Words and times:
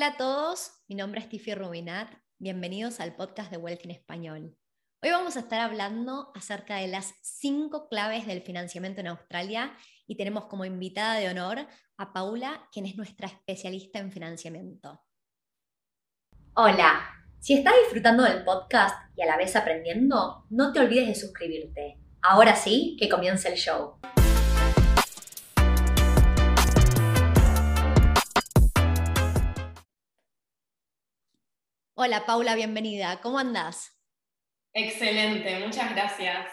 Hola 0.00 0.14
a 0.14 0.16
todos, 0.16 0.70
mi 0.88 0.96
nombre 0.96 1.20
es 1.20 1.28
Tiffy 1.28 1.52
Rubinat. 1.52 2.08
Bienvenidos 2.38 3.00
al 3.00 3.16
podcast 3.16 3.50
de 3.50 3.58
Wealth 3.58 3.84
in 3.84 3.90
Español. 3.90 4.56
Hoy 5.02 5.10
vamos 5.10 5.36
a 5.36 5.40
estar 5.40 5.60
hablando 5.60 6.32
acerca 6.34 6.76
de 6.76 6.88
las 6.88 7.12
cinco 7.20 7.86
claves 7.86 8.26
del 8.26 8.40
financiamiento 8.40 9.02
en 9.02 9.08
Australia 9.08 9.76
y 10.06 10.16
tenemos 10.16 10.46
como 10.46 10.64
invitada 10.64 11.20
de 11.20 11.28
honor 11.28 11.66
a 11.98 12.14
Paula, 12.14 12.66
quien 12.72 12.86
es 12.86 12.96
nuestra 12.96 13.28
especialista 13.28 13.98
en 13.98 14.10
financiamiento. 14.10 15.04
Hola, 16.54 17.02
si 17.38 17.52
estás 17.52 17.74
disfrutando 17.82 18.22
del 18.22 18.42
podcast 18.42 18.96
y 19.18 19.20
a 19.20 19.26
la 19.26 19.36
vez 19.36 19.54
aprendiendo, 19.54 20.46
no 20.48 20.72
te 20.72 20.80
olvides 20.80 21.08
de 21.08 21.14
suscribirte. 21.14 21.98
Ahora 22.22 22.56
sí, 22.56 22.96
que 22.98 23.10
comience 23.10 23.50
el 23.50 23.56
show. 23.56 24.00
Hola 32.02 32.24
Paula, 32.24 32.54
bienvenida. 32.54 33.20
¿Cómo 33.20 33.38
andás? 33.38 34.00
Excelente, 34.72 35.58
muchas 35.58 35.94
gracias. 35.94 36.46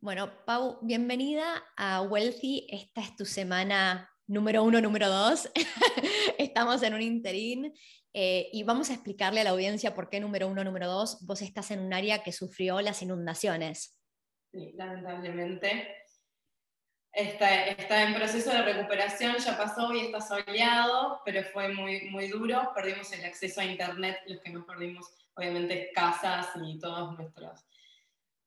Bueno, 0.00 0.42
Pau, 0.46 0.78
bienvenida 0.80 1.62
a 1.76 2.00
Wealthy. 2.00 2.66
Esta 2.70 3.02
es 3.02 3.14
tu 3.14 3.26
semana 3.26 4.10
número 4.26 4.64
uno, 4.64 4.80
número 4.80 5.10
dos. 5.10 5.50
Estamos 6.38 6.82
en 6.82 6.94
un 6.94 7.02
interín 7.02 7.74
eh, 8.14 8.48
y 8.50 8.62
vamos 8.62 8.88
a 8.88 8.94
explicarle 8.94 9.42
a 9.42 9.44
la 9.44 9.50
audiencia 9.50 9.94
por 9.94 10.08
qué 10.08 10.18
número 10.18 10.48
uno, 10.48 10.64
número 10.64 10.88
dos. 10.88 11.18
Vos 11.26 11.42
estás 11.42 11.70
en 11.70 11.80
un 11.80 11.92
área 11.92 12.22
que 12.22 12.32
sufrió 12.32 12.80
las 12.80 13.02
inundaciones. 13.02 14.00
Sí, 14.50 14.72
lamentablemente. 14.76 15.94
Está, 17.18 17.66
está, 17.66 18.04
en 18.04 18.14
proceso 18.14 18.52
de 18.52 18.62
recuperación, 18.62 19.36
ya 19.38 19.58
pasó 19.58 19.92
y 19.92 20.06
está 20.06 20.20
soleado, 20.20 21.20
pero 21.24 21.42
fue 21.42 21.68
muy, 21.74 22.02
muy 22.10 22.28
duro. 22.28 22.70
Perdimos 22.76 23.10
el 23.10 23.24
acceso 23.24 23.60
a 23.60 23.64
Internet, 23.64 24.20
los 24.28 24.40
que 24.40 24.50
nos 24.50 24.64
perdimos, 24.64 25.10
obviamente, 25.34 25.90
casas 25.92 26.46
y 26.64 26.78
todos 26.78 27.18
nuestros, 27.18 27.66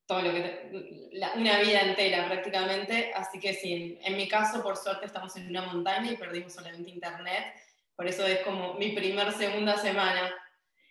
todo 0.06 0.22
lo 0.22 0.32
que, 0.32 1.10
una 1.36 1.60
vida 1.60 1.82
entera 1.82 2.26
prácticamente. 2.26 3.12
Así 3.14 3.38
que 3.38 3.52
sí, 3.52 3.98
en 4.04 4.16
mi 4.16 4.26
caso, 4.26 4.62
por 4.62 4.78
suerte, 4.78 5.04
estamos 5.04 5.36
en 5.36 5.48
una 5.48 5.66
montaña 5.66 6.10
y 6.10 6.16
perdimos 6.16 6.54
solamente 6.54 6.88
Internet. 6.88 7.54
Por 7.94 8.06
eso 8.06 8.26
es 8.26 8.38
como 8.38 8.72
mi 8.74 8.92
primer, 8.92 9.32
segunda 9.32 9.76
semana. 9.76 10.34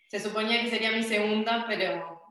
Se 0.06 0.20
suponía 0.20 0.62
que 0.62 0.70
sería 0.70 0.92
mi 0.92 1.02
segunda, 1.02 1.64
pero... 1.66 2.22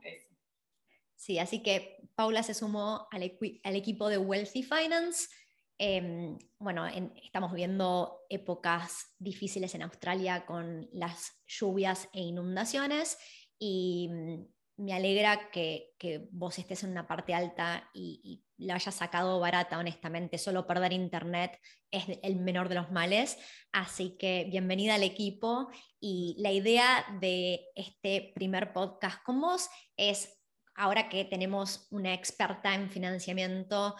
Sí, 1.14 1.38
así 1.38 1.62
que 1.62 2.02
Paula 2.14 2.42
se 2.42 2.54
sumó 2.54 3.06
al, 3.10 3.22
equipo 3.22 4.08
de 4.08 4.18
Wealthy 4.18 4.62
Finance. 4.62 5.28
Em, 5.84 6.38
bueno, 6.60 6.86
estamos 7.24 7.52
viendo 7.52 8.20
épocas 8.30 9.16
difíciles 9.18 9.74
en 9.74 9.82
Australia 9.82 10.46
con 10.46 10.88
las 10.92 11.42
lluvias 11.44 12.08
e 12.12 12.20
inundaciones 12.20 13.18
y 13.58 14.08
mm, 14.08 14.84
me 14.84 14.92
alegra 14.92 15.50
que, 15.50 15.96
vos 16.30 16.56
estés 16.60 16.84
en 16.84 16.90
una 16.90 17.08
parte 17.08 17.34
alta 17.34 17.90
y, 17.92 18.44
y, 18.56 18.64
la 18.64 18.76
hayas 18.76 18.94
sacado 18.94 19.40
barata, 19.40 19.76
honestamente. 19.76 20.38
Solo 20.38 20.68
perder 20.68 20.92
internet 20.92 21.58
es 21.90 22.04
el 22.22 22.36
menor 22.36 22.68
de 22.68 22.76
los 22.76 22.92
males. 22.92 23.36
Así 23.72 24.16
que 24.16 24.46
bienvenida 24.48 24.94
al 24.94 25.02
equipo. 25.02 25.68
Y 25.98 26.36
la 26.38 26.52
idea 26.52 27.04
de 27.20 27.60
este 27.74 28.30
primer 28.36 28.72
podcast 28.72 29.20
con 29.24 29.40
vos 29.40 29.68
es 29.96 30.42
ahora 30.74 31.08
que 31.08 31.24
tenemos 31.24 31.86
una 31.90 32.14
experta 32.14 32.74
en 32.74 32.90
financiamiento, 32.90 33.96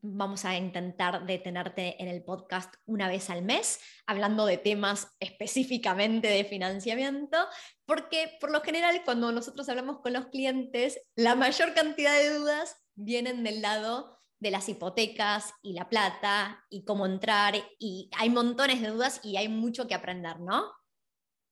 vamos 0.00 0.44
a 0.44 0.56
intentar 0.56 1.26
detenerte 1.26 2.00
en 2.00 2.08
el 2.08 2.22
podcast 2.22 2.74
una 2.86 3.08
vez 3.08 3.30
al 3.30 3.42
mes, 3.42 3.80
hablando 4.06 4.46
de 4.46 4.56
temas 4.56 5.08
específicamente 5.20 6.28
de 6.28 6.44
financiamiento, 6.44 7.36
porque 7.84 8.36
por 8.40 8.50
lo 8.50 8.60
general 8.60 9.02
cuando 9.04 9.32
nosotros 9.32 9.68
hablamos 9.68 10.00
con 10.00 10.12
los 10.12 10.26
clientes, 10.26 11.00
la 11.16 11.34
mayor 11.34 11.74
cantidad 11.74 12.16
de 12.16 12.38
dudas 12.38 12.76
vienen 12.94 13.42
del 13.42 13.60
lado 13.60 14.18
de 14.38 14.50
las 14.50 14.68
hipotecas 14.68 15.52
y 15.62 15.72
la 15.72 15.88
plata 15.88 16.64
y 16.68 16.84
cómo 16.84 17.06
entrar, 17.06 17.54
y 17.78 18.10
hay 18.16 18.30
montones 18.30 18.80
de 18.80 18.88
dudas 18.90 19.20
y 19.22 19.36
hay 19.36 19.48
mucho 19.48 19.86
que 19.86 19.94
aprender, 19.94 20.40
¿no? 20.40 20.64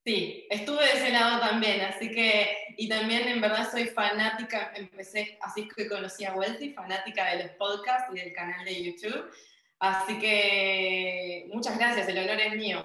Sí, 0.04 0.46
estuve 0.48 0.82
de 0.82 0.92
ese 0.92 1.10
lado 1.10 1.40
también, 1.40 1.82
así 1.82 2.10
que, 2.10 2.74
y 2.78 2.88
también 2.88 3.28
en 3.28 3.40
verdad 3.40 3.70
soy 3.70 3.84
fanática, 3.84 4.72
empecé 4.74 5.38
así 5.42 5.68
que 5.68 5.88
conocí 5.88 6.24
a 6.24 6.34
Wealthy, 6.34 6.72
fanática 6.72 7.26
de 7.30 7.44
los 7.44 7.52
podcasts 7.52 8.10
y 8.14 8.18
del 8.18 8.32
canal 8.32 8.64
de 8.64 8.82
YouTube, 8.82 9.30
así 9.78 10.18
que 10.18 11.50
muchas 11.52 11.76
gracias, 11.76 12.08
el 12.08 12.18
honor 12.18 12.40
es 12.40 12.56
mío. 12.56 12.82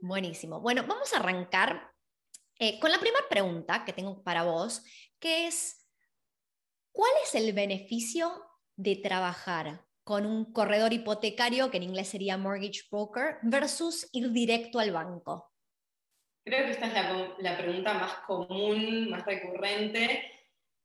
Buenísimo. 0.00 0.60
Bueno, 0.60 0.84
vamos 0.88 1.12
a 1.12 1.18
arrancar 1.18 1.92
eh, 2.58 2.80
con 2.80 2.90
la 2.90 2.98
primera 2.98 3.28
pregunta 3.28 3.84
que 3.84 3.92
tengo 3.92 4.22
para 4.22 4.44
vos, 4.44 4.82
que 5.18 5.46
es, 5.46 5.86
¿cuál 6.92 7.12
es 7.24 7.34
el 7.34 7.52
beneficio 7.52 8.32
de 8.74 8.96
trabajar 8.96 9.84
con 10.02 10.24
un 10.24 10.50
corredor 10.50 10.94
hipotecario, 10.94 11.70
que 11.70 11.76
en 11.76 11.82
inglés 11.82 12.08
sería 12.08 12.38
mortgage 12.38 12.84
broker, 12.90 13.36
versus 13.42 14.08
ir 14.12 14.30
directo 14.32 14.78
al 14.78 14.92
banco? 14.92 15.51
Creo 16.44 16.64
que 16.64 16.72
esta 16.72 16.86
es 16.86 17.38
la, 17.38 17.56
pregunta 17.56 17.94
más 17.94 18.14
común, 18.26 19.10
más 19.10 19.24
recurrente, 19.24 20.30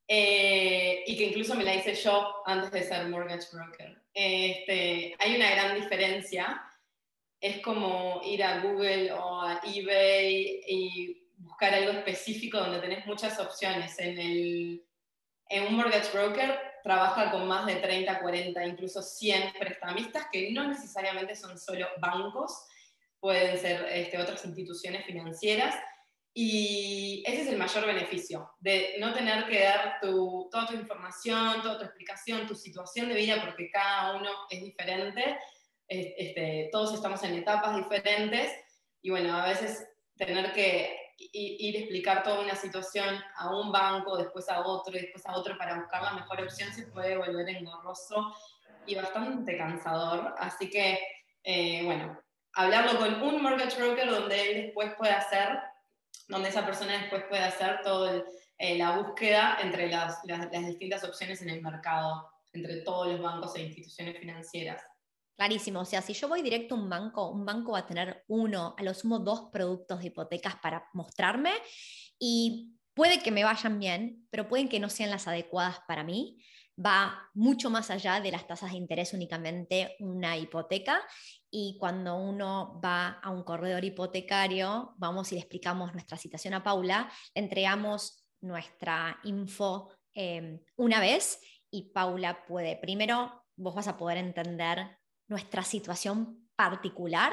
eh, 0.06 1.02
y 1.06 1.16
que 1.16 1.24
incluso 1.24 1.54
me 1.54 1.64
la 1.64 1.74
hice 1.74 1.94
yo 1.94 2.42
antes 2.46 2.70
de 2.70 2.84
ser 2.84 3.08
mortgage 3.08 3.48
broker. 3.52 4.00
Este, 4.14 5.16
hay 5.18 5.36
una 5.36 5.50
gran 5.50 5.74
diferencia. 5.74 6.62
Es 7.40 7.60
como 7.60 8.20
ir 8.24 8.42
a 8.42 8.60
Google 8.60 9.12
o 9.12 9.40
a 9.42 9.60
eBay 9.64 10.60
y 10.66 11.28
buscar 11.36 11.74
algo 11.74 11.90
específico 11.90 12.58
donde 12.58 12.80
tenés 12.80 13.06
muchas 13.06 13.38
opciones. 13.40 13.98
En, 13.98 14.18
el, 14.18 14.84
en 15.48 15.66
un 15.66 15.74
mortgage 15.74 16.10
broker 16.12 16.58
trabaja 16.82 17.30
con 17.30 17.46
más 17.46 17.66
de 17.66 17.76
30, 17.76 18.20
40, 18.20 18.66
incluso 18.66 19.02
100 19.02 19.52
prestamistas 19.58 20.26
que 20.32 20.52
no 20.52 20.66
necesariamente 20.68 21.34
son 21.34 21.58
solo 21.58 21.86
bancos, 22.00 22.64
pueden 23.20 23.58
ser 23.58 23.86
este, 23.90 24.18
otras 24.18 24.44
instituciones 24.44 25.04
financieras. 25.06 25.74
Y 26.34 27.24
ese 27.26 27.42
es 27.42 27.48
el 27.48 27.58
mayor 27.58 27.84
beneficio, 27.86 28.50
de 28.60 28.94
no 29.00 29.12
tener 29.12 29.48
que 29.48 29.64
dar 29.64 29.98
tu, 30.00 30.48
toda 30.52 30.66
tu 30.66 30.74
información, 30.74 31.62
toda 31.62 31.78
tu 31.78 31.84
explicación, 31.84 32.46
tu 32.46 32.54
situación 32.54 33.08
de 33.08 33.16
vida, 33.16 33.42
porque 33.44 33.70
cada 33.70 34.16
uno 34.16 34.30
es 34.48 34.62
diferente, 34.62 35.36
este, 35.88 36.68
todos 36.70 36.94
estamos 36.94 37.22
en 37.24 37.34
etapas 37.34 37.74
diferentes, 37.76 38.52
y 39.02 39.10
bueno, 39.10 39.36
a 39.36 39.48
veces 39.48 39.88
tener 40.16 40.52
que 40.52 40.96
ir 41.32 41.76
a 41.76 41.78
explicar 41.80 42.22
toda 42.22 42.40
una 42.40 42.54
situación 42.54 43.20
a 43.36 43.56
un 43.56 43.72
banco, 43.72 44.16
después 44.16 44.48
a 44.48 44.60
otro, 44.60 44.96
y 44.96 45.00
después 45.00 45.26
a 45.26 45.36
otro 45.36 45.58
para 45.58 45.76
buscar 45.76 46.02
la 46.02 46.12
mejor 46.12 46.40
opción 46.40 46.72
se 46.72 46.86
puede 46.86 47.16
volver 47.16 47.48
engorroso 47.48 48.32
y 48.86 48.94
bastante 48.94 49.56
cansador. 49.56 50.34
Así 50.38 50.70
que, 50.70 51.00
eh, 51.42 51.82
bueno, 51.84 52.20
hablarlo 52.58 52.98
con 52.98 53.22
un 53.22 53.40
mortgage 53.40 53.80
broker 53.80 54.10
donde 54.10 54.50
él 54.50 54.62
después 54.64 54.92
puede 54.98 55.12
hacer, 55.12 55.60
donde 56.26 56.48
esa 56.48 56.66
persona 56.66 56.98
después 56.98 57.22
puede 57.28 57.44
hacer 57.44 57.80
toda 57.82 58.24
eh, 58.58 58.76
la 58.76 58.98
búsqueda 58.98 59.58
entre 59.62 59.88
las, 59.88 60.18
las, 60.24 60.50
distintas 60.50 61.04
opciones 61.04 61.40
en 61.40 61.50
el 61.50 61.62
mercado, 61.62 62.28
entre 62.52 62.80
todos 62.80 63.06
los 63.12 63.20
bancos 63.20 63.54
e 63.54 63.62
instituciones 63.62 64.18
financieras. 64.18 64.82
Clarísimo, 65.36 65.80
o 65.80 65.84
sea, 65.84 66.02
si 66.02 66.14
yo 66.14 66.26
voy 66.26 66.42
directo 66.42 66.74
a 66.74 66.78
un 66.78 66.90
banco, 66.90 67.30
un 67.30 67.46
banco 67.46 67.72
va 67.72 67.78
a 67.78 67.86
tener 67.86 68.24
uno, 68.26 68.74
a 68.76 68.82
lo 68.82 68.92
sumo 68.92 69.20
dos 69.20 69.50
productos 69.52 70.00
de 70.00 70.08
hipotecas 70.08 70.56
para 70.56 70.88
mostrarme 70.94 71.52
y 72.18 72.76
puede 72.92 73.20
que 73.20 73.30
me 73.30 73.44
vayan 73.44 73.78
bien, 73.78 74.26
pero 74.30 74.48
pueden 74.48 74.68
que 74.68 74.80
no 74.80 74.90
sean 74.90 75.10
las 75.10 75.28
adecuadas 75.28 75.78
para 75.86 76.02
mí 76.02 76.42
va 76.78 77.28
mucho 77.34 77.70
más 77.70 77.90
allá 77.90 78.20
de 78.20 78.30
las 78.30 78.46
tasas 78.46 78.70
de 78.70 78.76
interés 78.76 79.12
únicamente 79.12 79.96
una 80.00 80.36
hipoteca. 80.36 81.00
Y 81.50 81.76
cuando 81.78 82.16
uno 82.16 82.80
va 82.84 83.18
a 83.22 83.30
un 83.30 83.42
corredor 83.42 83.84
hipotecario, 83.84 84.94
vamos 84.96 85.32
y 85.32 85.34
le 85.34 85.40
explicamos 85.40 85.92
nuestra 85.92 86.16
situación 86.16 86.54
a 86.54 86.62
Paula, 86.62 87.10
entregamos 87.34 88.24
nuestra 88.40 89.18
info 89.24 89.90
em, 90.14 90.60
una 90.76 91.00
vez 91.00 91.40
y 91.70 91.90
Paula 91.92 92.46
puede, 92.46 92.76
primero, 92.76 93.44
vos 93.56 93.74
vas 93.74 93.88
a 93.88 93.96
poder 93.96 94.18
entender 94.18 94.98
nuestra 95.26 95.62
situación 95.62 96.48
particular 96.54 97.32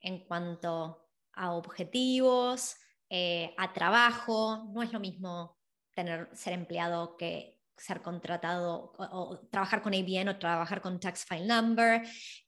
en 0.00 0.24
cuanto 0.24 1.08
a 1.32 1.52
objetivos, 1.52 2.76
eh, 3.10 3.54
a 3.58 3.72
trabajo, 3.72 4.64
no 4.72 4.82
es 4.82 4.92
lo 4.92 5.00
mismo 5.00 5.58
tener, 5.94 6.28
ser 6.34 6.52
empleado 6.52 7.16
que 7.16 7.55
ser 7.76 8.02
contratado 8.02 8.92
o, 8.98 9.38
trabajar 9.50 9.82
con 9.82 9.94
ABN 9.94 10.28
o 10.28 10.38
trabajar 10.38 10.80
con 10.80 10.98
Tax 10.98 11.24
File 11.24 11.46
Number. 11.46 12.02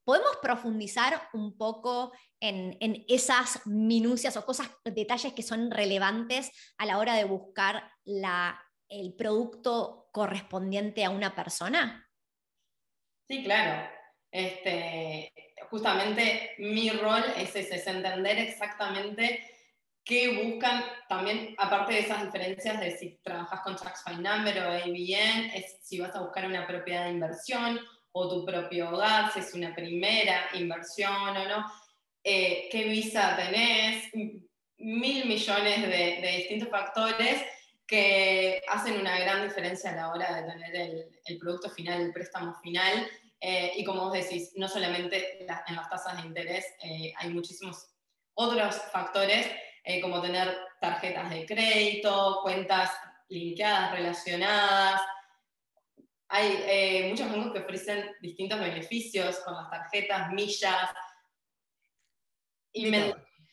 ¿Podemos 0.05 0.37
profundizar 0.41 1.29
un 1.33 1.57
poco 1.57 2.13
en, 2.41 2.77
esas 3.09 3.67
minucias 3.67 4.37
o 4.37 4.45
cosas, 4.45 4.71
detalles 4.85 5.33
que 5.33 5.43
son 5.43 5.71
relevantes 5.71 6.51
a 6.79 6.87
la 6.87 6.99
hora 6.99 7.15
de 7.15 7.25
buscar 7.25 7.91
la, 8.05 8.61
el 8.89 9.15
producto 9.15 10.09
correspondiente 10.13 11.05
a 11.05 11.11
una 11.11 11.35
persona? 11.35 12.09
Sí, 13.29 13.45
claro. 13.45 13.89
Este, 14.31 15.33
justamente 15.71 16.55
mi 16.59 16.91
rol 16.91 17.25
es 17.37 17.55
ese, 17.57 17.77
es 17.77 17.87
entender 17.87 18.39
exactamente 18.39 19.58
qué 20.09 20.43
buscan 20.43 20.83
también, 21.07 21.55
aparte 21.59 21.93
de 21.93 22.01
esas 22.01 22.25
diferencias 22.25 22.81
de 22.81 22.97
si 22.97 23.21
trabajas 23.23 23.61
con 23.61 23.77
Tax 23.77 24.05
Number 24.19 24.59
o 24.59 24.71
ABN, 24.71 25.51
es 25.55 25.77
si 25.83 26.01
vas 26.01 26.17
a 26.17 26.23
buscar 26.23 26.47
una 26.47 26.67
propiedad 26.67 27.05
de 27.05 27.11
inversión 27.11 27.79
o 28.13 28.29
tu 28.29 28.47
propio 28.47 28.89
hogar, 28.89 29.31
si 29.31 29.41
es 29.41 29.53
una 29.53 29.75
primera 29.75 30.49
inversión 30.55 31.13
o 31.13 31.45
no, 31.47 31.67
eh, 32.25 32.71
qué 32.73 32.85
visa 32.85 33.37
tenés, 33.37 34.11
mil 34.79 35.27
millones 35.27 35.83
de, 35.83 36.37
distintos 36.39 36.71
factores 36.71 37.43
que 37.87 38.63
hacen 38.67 38.99
una 38.99 39.19
gran 39.19 39.47
diferencia 39.47 39.91
a 39.91 39.97
la 39.97 40.11
hora 40.11 40.37
de 40.37 40.51
tener 40.51 41.11
el, 41.27 41.39
producto 41.39 41.69
final, 41.69 42.01
el 42.01 42.13
préstamo 42.15 42.55
final. 42.63 43.07
Eh, 43.41 43.73
y 43.77 43.85
como 43.85 44.05
vos 44.05 44.13
decís, 44.15 44.53
no 44.57 44.69
solamente 44.69 45.41
en 45.41 45.77
las 45.77 45.91
tasas 45.91 46.21
de 46.21 46.29
interés, 46.29 46.65
eh, 46.83 47.13
hay 47.17 47.29
muchísimos 47.31 47.89
otros 48.35 48.77
factores, 48.93 49.47
como 50.03 50.21
tener 50.21 50.57
tarjetas 50.81 51.31
de 51.31 51.47
crédito, 51.47 52.41
cuentas 52.43 52.91
linkeadas, 53.29 53.93
relacionadas, 53.93 55.01
hay 56.29 56.63
eh, 56.67 57.09
muchos 57.09 57.31
bancos 57.31 57.53
que 57.53 57.61
ofrecen 57.61 58.11
distintos 58.21 58.61
beneficios 58.61 59.39
con 59.41 59.55
las 59.55 59.71
tarjetas, 59.71 60.31
millas. 60.33 60.91
Y 62.73 62.93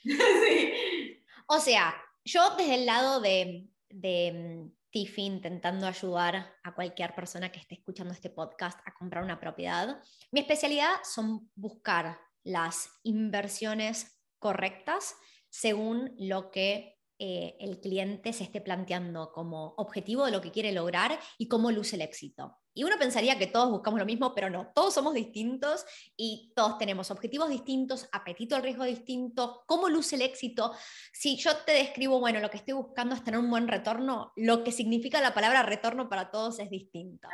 O 1.48 1.60
sea, 1.60 1.96
yo 2.24 2.56
desde 2.58 2.76
el 2.76 2.86
lado 2.86 3.22
de, 3.22 3.68
de 3.90 4.32
mm, 4.34 4.72
Tiffy 4.92 5.22
intentando 5.24 5.88
ayudar 5.88 6.54
a 6.64 6.74
cualquier 6.74 7.16
persona 7.16 7.52
que 7.52 7.60
esté 7.60 7.76
escuchando 7.76 8.14
este 8.14 8.30
podcast 8.30 8.80
a 8.86 8.94
comprar 8.94 9.24
una 9.24 9.40
propiedad, 9.40 10.02
mi 10.32 10.42
especialidad 10.42 10.96
son 11.04 11.50
buscar 11.56 12.20
las 12.44 12.90
inversiones 13.04 14.20
correctas 14.40 15.16
según 15.56 16.14
lo 16.18 16.52
que 16.52 16.98
eh, 17.18 17.56
el 17.62 17.80
cliente 17.80 18.34
se 18.34 18.44
esté 18.44 18.60
planteando 18.60 19.32
como 19.32 19.74
objetivo 19.78 20.26
de 20.26 20.34
lo 20.34 20.42
que 20.42 20.52
quiere 20.52 20.74
lograr 20.74 21.18
y 21.38 21.48
cómo 21.48 21.72
luce 21.72 21.96
el 21.96 22.02
éxito. 22.02 22.58
Y 22.74 22.84
uno 22.84 22.98
pensaría 23.00 23.40
que 23.40 23.48
todos 23.48 23.72
buscamos 23.72 23.98
lo 23.98 24.06
mismo, 24.06 24.36
pero 24.36 24.50
no, 24.50 24.74
todos 24.76 24.94
somos 24.94 25.14
distintos 25.14 25.86
y 26.18 26.52
todos 26.58 26.78
tenemos 26.78 27.10
objetivos 27.10 27.48
distintos, 27.48 28.10
apetito 28.12 28.58
al 28.58 28.64
riesgo 28.64 28.84
distinto, 28.84 29.64
cómo 29.66 29.88
luce 29.88 30.18
el 30.18 30.24
éxito. 30.24 30.74
Si 31.14 31.38
yo 31.38 31.56
te 31.66 31.72
describo, 31.72 32.20
bueno, 32.20 32.42
lo 32.42 32.50
que 32.50 32.58
estoy 32.58 32.74
buscando 32.74 33.16
es 33.16 33.24
tener 33.24 33.40
un 33.40 33.50
buen 33.50 33.70
retorno, 33.70 34.34
lo 34.36 34.62
que 34.66 34.74
significa 34.74 35.22
la 35.22 35.34
palabra 35.34 35.64
retorno 35.64 36.10
para 36.10 36.32
todos 36.32 36.60
es 36.60 36.70
distinto. 36.70 37.30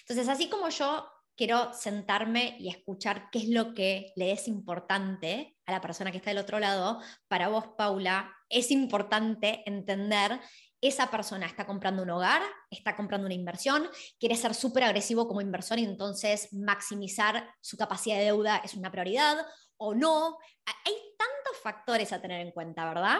Entonces, 0.00 0.28
así 0.28 0.48
como 0.48 0.70
yo 0.70 1.06
quiero 1.38 1.72
sentarme 1.72 2.56
y 2.58 2.68
escuchar 2.68 3.30
qué 3.30 3.38
es 3.38 3.48
lo 3.48 3.72
que 3.72 4.12
le 4.16 4.32
es 4.32 4.48
importante 4.48 5.56
a 5.66 5.72
la 5.72 5.80
persona 5.80 6.10
que 6.10 6.18
está 6.18 6.30
del 6.30 6.40
otro 6.40 6.58
lado. 6.58 7.00
Para 7.28 7.48
vos, 7.48 7.64
Paula, 7.78 8.34
es 8.48 8.72
importante 8.72 9.62
entender 9.64 10.40
esa 10.80 11.10
persona 11.10 11.46
está 11.46 11.64
comprando 11.64 12.02
un 12.02 12.10
hogar, 12.10 12.42
está 12.70 12.96
comprando 12.96 13.26
una 13.26 13.34
inversión, 13.34 13.88
quiere 14.18 14.34
ser 14.34 14.54
súper 14.54 14.84
agresivo 14.84 15.26
como 15.26 15.40
inversor 15.40 15.78
y 15.78 15.84
entonces 15.84 16.52
maximizar 16.52 17.48
su 17.60 17.76
capacidad 17.76 18.18
de 18.18 18.26
deuda 18.26 18.58
es 18.58 18.74
una 18.74 18.90
prioridad 18.90 19.38
o 19.76 19.94
no. 19.94 20.38
Hay 20.66 20.94
tantos 21.16 21.62
factores 21.62 22.12
a 22.12 22.20
tener 22.20 22.40
en 22.40 22.52
cuenta, 22.52 22.84
¿verdad? 22.88 23.18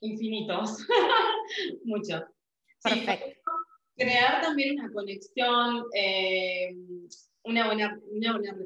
Infinitos, 0.00 0.78
muchos. 1.84 2.22
Perfecto. 2.82 3.41
Crear 4.02 4.42
también 4.42 4.78
una 4.78 4.92
conexión, 4.92 5.84
eh, 5.94 6.74
una 7.44 7.66
buena, 7.66 7.98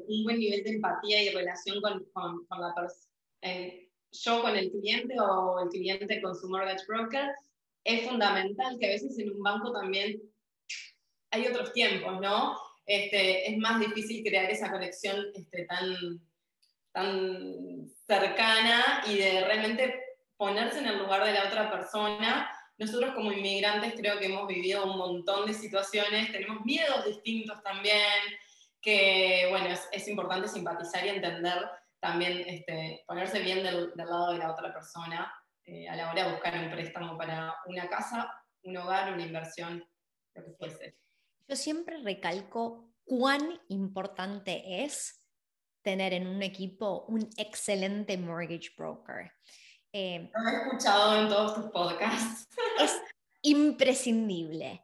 un 0.07 0.23
buen 0.23 0.39
nivel 0.39 0.63
de 0.63 0.71
empatía 0.71 1.23
y 1.23 1.29
relación 1.29 1.81
con, 1.81 2.05
con, 2.13 2.61
la 2.61 2.73
persona, 2.73 3.11
eh, 3.41 3.89
yo 4.11 4.41
con 4.41 4.55
el 4.55 4.71
cliente 4.71 5.15
o 5.19 5.59
el 5.61 5.69
cliente 5.69 6.21
con 6.21 6.35
su 6.35 6.49
mortgage 6.49 6.85
broker, 6.87 7.29
es 7.83 8.07
fundamental 8.07 8.77
que 8.79 8.87
a 8.87 8.89
veces 8.89 9.17
en 9.19 9.31
un 9.31 9.41
banco 9.41 9.71
también 9.71 10.21
hay 11.31 11.47
otros 11.47 11.73
tiempos, 11.73 12.19
¿no? 12.21 12.57
Este, 12.85 13.51
es 13.51 13.57
más 13.57 13.79
difícil 13.79 14.23
crear 14.23 14.49
esa 14.49 14.71
conexión 14.71 15.25
este, 15.33 15.65
tan, 15.65 16.21
tan 16.93 17.87
cercana 18.07 19.03
y 19.07 19.17
de 19.17 19.45
realmente 19.45 20.01
ponerse 20.37 20.79
en 20.79 20.87
el 20.87 20.99
lugar 20.99 21.25
de 21.25 21.33
la 21.33 21.47
otra 21.47 21.69
persona. 21.69 22.49
Nosotros 22.77 23.15
como 23.15 23.31
inmigrantes 23.31 23.93
creo 23.95 24.19
que 24.19 24.27
hemos 24.27 24.47
vivido 24.47 24.85
un 24.85 24.97
montón 24.97 25.47
de 25.47 25.53
situaciones, 25.53 26.31
tenemos 26.31 26.63
miedos 26.63 27.05
distintos 27.05 27.61
también, 27.63 28.21
que, 28.81 29.47
bueno, 29.49 29.75
es, 29.91 30.07
importante 30.07 30.47
simpatizar 30.47 31.05
y 31.05 31.09
entender 31.09 31.67
también, 31.99 32.43
este, 32.47 33.03
ponerse 33.07 33.39
bien 33.39 33.63
del, 33.63 33.91
lado 33.95 34.31
de 34.31 34.37
la 34.37 34.51
otra 34.51 34.71
persona 34.71 35.33
eh, 35.65 35.89
a 35.89 35.95
la 35.95 36.11
hora 36.11 36.23
de 36.23 36.31
buscar 36.31 36.53
un 36.55 36.69
préstamo 36.69 37.17
para 37.17 37.55
una 37.65 37.89
casa, 37.89 38.31
un 38.61 38.77
hogar, 38.77 39.11
una 39.11 39.25
inversión, 39.25 39.83
lo 40.35 40.45
que 40.45 40.51
fuese. 40.51 40.97
Yo 41.47 41.55
siempre 41.55 41.97
recalco 42.03 42.93
cuán 43.03 43.59
importante 43.69 44.83
es 44.83 45.23
tener 45.81 46.13
en 46.13 46.27
un 46.27 46.43
equipo 46.43 47.05
un 47.07 47.29
excelente 47.37 48.17
mortgage 48.17 48.69
broker. 48.77 49.31
Eh, 49.93 50.29
lo 50.33 50.49
he 50.49 50.55
escuchado 50.63 51.21
en 51.21 51.29
todos 51.29 51.55
tus 51.55 51.65
podcasts. 51.71 52.47
Es 52.79 52.95
imprescindible. 53.41 54.83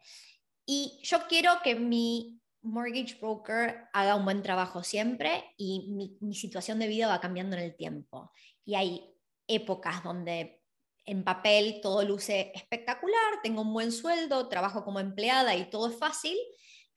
Y 0.65 0.99
yo 1.03 1.27
quiero 1.27 1.61
que 1.63 1.75
mi 1.75 2.41
mortgage 2.63 3.17
broker 3.19 3.89
haga 3.93 4.15
un 4.15 4.25
buen 4.25 4.41
trabajo 4.41 4.83
siempre 4.83 5.53
y 5.57 6.17
mi, 6.21 6.33
situación 6.33 6.79
de 6.79 6.87
vida 6.87 7.07
va 7.07 7.19
cambiando 7.19 7.55
en 7.55 7.63
el 7.63 7.75
tiempo. 7.75 8.31
Y 8.65 8.75
hay 8.75 9.15
épocas 9.47 10.03
donde 10.03 10.61
en 11.05 11.23
papel 11.23 11.81
todo 11.81 12.03
luce 12.03 12.51
espectacular, 12.55 13.41
tengo 13.43 13.61
un 13.61 13.73
buen 13.73 13.91
sueldo, 13.91 14.47
trabajo 14.47 14.85
como 14.85 15.01
empleada 15.01 15.55
y 15.55 15.69
todo 15.69 15.89
es 15.89 15.97
fácil. 15.97 16.37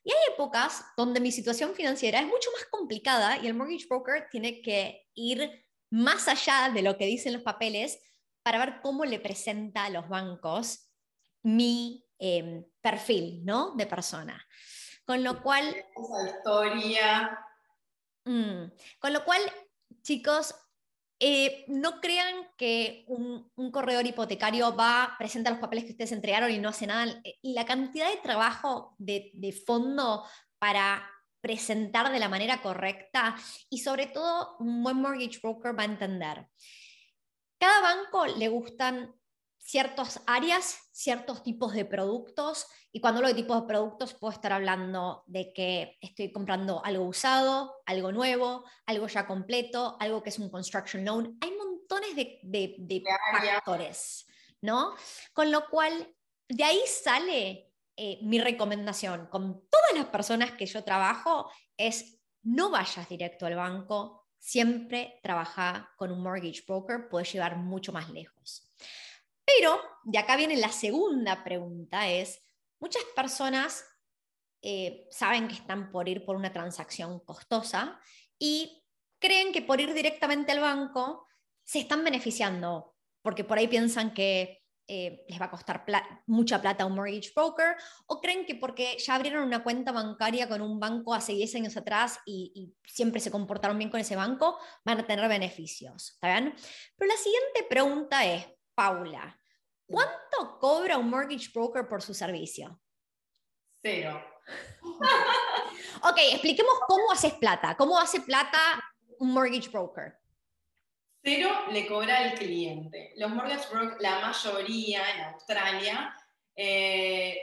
Y 0.05 0.13
hay 0.13 0.35
épocas 0.35 0.85
donde 0.97 1.19
mi 1.19 1.33
situación 1.33 1.75
financiera 1.75 2.21
es 2.21 2.27
mucho 2.27 2.51
más 2.53 2.65
complicada 2.71 3.39
y 3.39 3.49
el 3.49 3.55
mortgage 3.55 3.87
broker 3.89 4.29
tiene 4.31 4.63
que 4.63 5.09
ir 5.15 5.66
más 5.97 6.29
allá 6.29 6.71
de 6.75 6.83
lo 6.83 6.99
que 6.99 7.07
dicen 7.07 7.33
los 7.33 7.43
papeles 7.43 7.99
para 8.43 8.59
ver 8.59 8.81
cómo 8.83 9.05
le 9.05 9.19
presenta 9.19 9.87
a 9.87 9.91
los 9.91 10.09
bancos 10.09 10.91
mi 11.43 12.05
em, 12.19 12.65
perfil 12.83 13.45
¿no? 13.45 13.75
de 13.77 13.87
persona. 13.87 14.47
Con 15.07 15.25
lo 15.25 15.43
cual... 15.43 15.65
Esa 15.69 16.37
historia. 16.37 17.39
Mm, 18.25 18.73
con 18.99 19.13
lo 19.15 19.25
cual, 19.25 19.41
chicos, 20.03 20.55
eh, 21.19 21.65
no 21.69 22.01
crean 22.01 22.49
que 22.59 23.07
un, 23.09 23.51
corredor 23.73 24.07
hipotecario 24.07 24.77
va, 24.77 25.15
presenta 25.19 25.51
los 25.51 25.61
papeles 25.61 25.85
que 25.85 25.93
ustedes 25.93 26.13
entregaron 26.13 26.51
y 26.51 26.59
no 26.59 26.69
hace 26.69 26.87
nada. 26.87 27.23
Y 27.41 27.55
la 27.55 27.65
cantidad 27.65 28.11
de 28.11 28.19
trabajo 28.19 28.95
de, 28.99 29.31
de 29.33 29.53
fondo 29.53 30.27
para 30.59 31.09
presentar 31.47 32.11
de 32.11 32.19
la 32.19 32.29
manera 32.29 32.61
correcta 32.61 33.37
y 33.71 33.79
sobre 33.79 34.09
todo 34.09 34.57
un 34.59 34.83
buen 34.83 34.97
mortgage 34.97 35.39
broker 35.41 35.79
va 35.79 35.83
a 35.83 35.87
entender. 35.87 36.49
Cada 37.57 37.81
banco 37.83 38.27
le 38.27 38.49
gustan 38.49 39.15
ciertas 39.57 40.21
áreas, 40.27 40.89
ciertos 40.91 41.45
tipos 41.45 41.73
de 41.73 41.85
productos. 41.85 42.67
Y 42.91 43.01
cuando 43.01 43.19
hablo 43.19 43.29
de 43.29 43.41
tipos 43.41 43.61
de 43.61 43.69
productos, 43.69 44.15
puedo 44.15 44.33
estar 44.33 44.53
hablando 44.53 45.23
de 45.27 45.53
que 45.53 45.97
estoy 46.01 46.33
comprando 46.33 46.85
algo 46.85 47.05
usado, 47.05 47.77
algo 47.87 48.11
nuevo, 48.11 48.65
algo 48.85 49.07
ya 49.07 49.25
completo, 49.29 49.97
algo 50.01 50.25
que 50.25 50.31
es 50.31 50.41
un 50.41 50.51
construction 50.51 51.05
loan. 51.05 51.39
Hay 51.41 51.53
montones 51.53 52.17
de, 52.17 52.41
de, 52.43 53.05
factores, 53.41 54.27
¿no? 54.63 54.97
Con 55.33 55.53
lo 55.53 55.69
cual, 55.69 56.13
de 56.49 56.65
ahí 56.65 56.81
sale 56.89 57.71
eh, 57.97 58.19
mi 58.23 58.39
recomendación 58.39 59.27
con 59.27 59.67
todas 59.69 59.93
las 59.95 60.07
personas 60.07 60.53
que 60.53 60.67
yo 60.67 60.85
trabajo, 60.85 61.51
es 61.77 62.21
no 62.43 62.71
vayas 62.71 63.09
directo 63.09 63.47
al 63.47 63.57
banco, 63.57 64.27
siempre 64.39 65.19
trabaja 65.23 65.93
con 65.97 66.13
un 66.13 66.23
mortgage 66.23 66.63
broker, 66.67 67.09
puede 67.09 67.25
llevar 67.25 67.57
mucho 67.57 67.93
más 67.93 68.11
lejos. 68.11 68.71
Pero 69.45 69.81
de 70.05 70.19
acá 70.19 70.37
viene 70.37 70.57
la 70.57 70.71
segunda 70.71 71.43
pregunta, 71.43 72.09
es, 72.09 72.43
muchas 72.79 73.03
personas 73.15 73.85
eh, 74.63 75.07
saben 75.11 75.49
que 75.49 75.55
están 75.55 75.91
por 75.91 76.09
ir 76.09 76.25
por 76.25 76.37
una 76.37 76.53
transacción 76.53 77.21
costosa 77.21 78.01
y 78.39 78.85
creen 79.19 79.53
que 79.53 79.63
por 79.63 79.81
ir 79.81 79.95
directamente 79.95 80.53
al 80.53 80.61
banco 80.61 81.27
se 81.65 81.79
están 81.79 82.05
beneficiando, 82.05 82.95
porque 83.23 83.45
por 83.45 83.59
ahí 83.59 83.69
piensan 83.69 84.13
que 84.13 84.66
eh, 84.89 85.25
les 85.29 85.41
va 85.41 85.47
a 85.47 85.51
costar 85.51 85.85
mucha 86.27 86.61
plata 86.61 86.85
a 86.85 86.87
un 86.87 86.95
mortgage 86.95 87.33
broker, 87.35 87.77
o 88.07 88.21
creen 88.21 88.47
que 88.47 88.55
porque 88.55 88.97
ya 88.99 89.15
abrieron 89.15 89.45
una 89.45 89.63
cuenta 89.63 89.93
bancaria 89.93 90.49
con 90.49 90.61
un 90.61 90.79
banco 90.79 91.15
hace 91.15 91.33
10 91.33 91.55
años 91.57 91.77
atrás 91.77 92.21
y, 92.25 92.53
y, 92.55 92.75
siempre 92.89 93.21
se 93.21 93.31
comportaron 93.31 93.79
bien 93.79 93.91
con 93.91 94.01
ese 94.01 94.17
banco, 94.17 94.59
van 94.85 95.01
a 95.01 95.07
tener 95.07 95.29
beneficios. 95.29 96.13
¿Está 96.13 96.29
bien? 96.29 96.55
Pero 96.97 97.11
la 97.11 97.17
siguiente 97.19 97.67
pregunta 97.69 98.25
es, 98.25 98.47
Paula, 98.75 99.39
¿cuánto 99.87 100.59
cobra 100.61 100.99
un 100.99 101.11
mortgage 101.11 101.51
broker 101.53 101.89
por 101.89 102.03
su 102.03 102.15
servicio? 102.15 102.81
Cero. 103.83 104.23
ok, 106.03 106.19
expliquemos 106.33 106.75
cómo 106.87 107.11
haces 107.13 107.35
plata. 107.35 107.77
¿Cómo 107.77 107.99
hace 107.99 108.21
plata 108.21 108.59
un 109.19 109.33
mortgage 109.33 109.69
broker? 109.71 110.19
Cero 111.27 111.49
le 111.73 111.89
cobra 111.89 112.19
al 112.19 112.35
cliente. 112.35 113.13
Los 113.17 113.31
mortgage 113.31 113.69
brokers, 113.69 114.01
la 114.01 114.21
mayoría 114.21 115.01
en 115.11 115.21
Australia, 115.25 116.17
eh, 116.55 117.37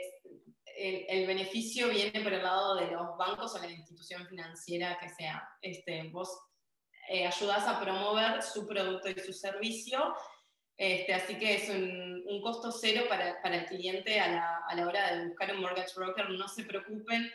el, 0.78 1.26
beneficio 1.26 1.90
viene 1.90 2.18
por 2.22 2.32
el 2.32 2.42
lado 2.42 2.76
de 2.76 2.90
los 2.90 3.14
bancos 3.18 3.54
o 3.54 3.58
la 3.58 3.70
institución 3.70 4.26
financiera 4.26 4.98
que 4.98 5.10
sea. 5.10 5.46
Este, 5.60 6.04
vos 6.04 6.30
eh, 7.10 7.26
ayudas 7.26 7.68
a 7.68 7.78
promover 7.78 8.42
su 8.42 8.66
producto 8.66 9.10
y 9.10 9.20
su 9.20 9.34
servicio, 9.34 10.14
este, 10.78 11.12
así 11.12 11.36
que 11.36 11.56
es 11.56 11.68
un, 11.68 12.40
costo 12.42 12.72
cero 12.72 13.04
para, 13.08 13.38
el 13.42 13.66
cliente 13.66 14.18
a 14.18 14.28
la, 14.28 14.60
a 14.66 14.74
la, 14.74 14.86
hora 14.86 15.14
de 15.14 15.28
buscar 15.28 15.54
un 15.54 15.60
mortgage 15.60 15.92
broker. 15.94 16.30
No 16.30 16.48
se 16.48 16.64
preocupen, 16.64 17.30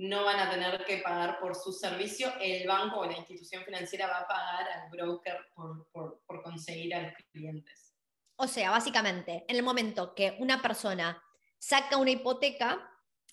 no 0.00 0.24
van 0.24 0.40
a 0.40 0.50
tener 0.50 0.82
que 0.86 0.98
pagar 0.98 1.38
por 1.40 1.54
su 1.54 1.72
servicio. 1.72 2.32
El 2.40 2.66
banco 2.66 3.00
o 3.00 3.04
la 3.04 3.18
institución 3.18 3.64
financiera 3.64 4.06
va 4.06 4.20
a 4.20 4.26
pagar 4.26 4.66
al 4.68 4.90
broker 4.90 5.46
por, 5.54 5.86
por, 5.92 6.22
por 6.26 6.42
conseguir 6.42 6.94
a 6.94 7.02
los 7.02 7.12
clientes. 7.30 7.94
O 8.36 8.46
sea, 8.46 8.70
básicamente, 8.70 9.44
en 9.46 9.56
el 9.56 9.62
momento 9.62 10.14
que 10.14 10.36
una 10.38 10.62
persona 10.62 11.22
saca 11.58 11.98
una 11.98 12.12
hipoteca 12.12 12.90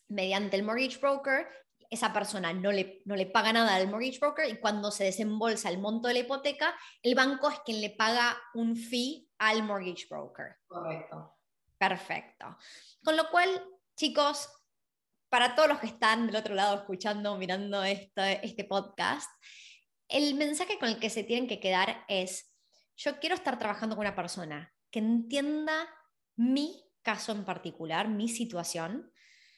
mediante 0.09 0.57
el 0.57 0.63
mortgage 0.63 0.99
broker, 0.99 1.47
esa 1.89 2.11
persona 2.11 2.51
no 2.51 2.73
le, 2.73 3.01
no 3.05 3.15
le 3.15 3.27
paga 3.27 3.53
nada 3.53 3.75
al 3.75 3.87
mortgage 3.87 4.19
broker 4.19 4.49
y 4.49 4.59
cuando 4.59 4.91
se 4.91 5.05
desembolsa 5.05 5.69
el 5.69 5.77
monto 5.77 6.09
de 6.09 6.15
la 6.15 6.19
hipoteca, 6.19 6.75
el 7.01 7.15
banco 7.15 7.49
es 7.49 7.59
quien 7.61 7.79
le 7.79 7.91
paga 7.91 8.37
un 8.55 8.75
fee 8.75 9.29
al 9.37 9.63
mortgage 9.63 10.07
broker. 10.09 10.57
Correcto. 10.67 11.37
Perfecto. 11.77 12.57
Con 13.05 13.15
lo 13.15 13.29
cual, 13.29 13.63
chicos, 13.95 14.49
para 15.29 15.55
todos 15.55 15.69
los 15.69 15.79
que 15.79 15.87
están 15.87 16.27
del 16.27 16.35
otro 16.35 16.55
lado 16.55 16.75
escuchando, 16.75 17.37
mirando 17.37 17.83
este, 17.83 18.45
este 18.45 18.63
podcast, 18.63 19.29
el 20.07 20.35
mensaje 20.35 20.79
con 20.79 20.89
el 20.89 20.99
que 20.99 21.09
se 21.09 21.23
tienen 21.23 21.47
que 21.47 21.59
quedar 21.59 22.05
es, 22.07 22.53
yo 22.95 23.19
quiero 23.19 23.35
estar 23.35 23.59
trabajando 23.59 23.95
con 23.95 24.05
una 24.05 24.15
persona 24.15 24.73
que 24.89 24.99
entienda 24.99 25.87
mi 26.37 26.83
caso 27.01 27.31
en 27.31 27.43
particular, 27.43 28.07
mi 28.07 28.29
situación, 28.29 29.11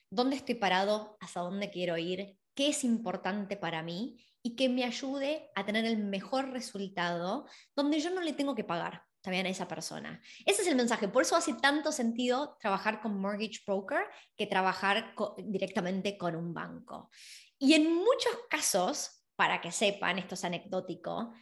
dónde 0.09 0.35
estoy 0.35 0.55
parado, 0.55 1.17
hasta 1.19 1.41
dónde 1.41 1.69
quiero 1.69 1.97
ir, 1.97 2.37
qué 2.55 2.69
es 2.69 2.83
importante 2.83 3.57
para 3.57 3.83
mí 3.83 4.25
y 4.41 4.55
que 4.55 4.69
me 4.69 4.85
ayude 4.85 5.49
a 5.55 5.65
tener 5.65 5.85
el 5.85 5.97
mejor 5.97 6.49
resultado 6.49 7.47
donde 7.75 7.99
yo 7.99 8.09
no 8.09 8.21
le 8.21 8.33
tengo 8.33 8.55
que 8.55 8.63
pagar 8.63 9.03
también 9.21 9.45
a 9.45 9.49
esa 9.49 9.67
persona. 9.67 10.21
Ese 10.45 10.61
es 10.61 10.67
el 10.67 10.75
mensaje. 10.75 11.07
Por 11.07 11.23
eso 11.23 11.35
hace 11.35 11.53
tanto 11.53 11.91
sentido 11.91 12.57
trabajar 12.59 13.01
con 13.01 13.19
mortgage 13.19 13.61
broker 13.65 14.03
que 14.35 14.47
trabajar 14.47 15.13
directamente 15.37 16.17
con 16.17 16.35
un 16.35 16.53
banco. 16.53 17.09
Y 17.57 17.73
en 17.73 17.93
muchos 17.93 18.33
casos, 18.49 19.23
para 19.35 19.61
que 19.61 19.71
sepan, 19.71 20.19
esto 20.19 20.35
es 20.35 20.45
anecdótico, 20.45 21.33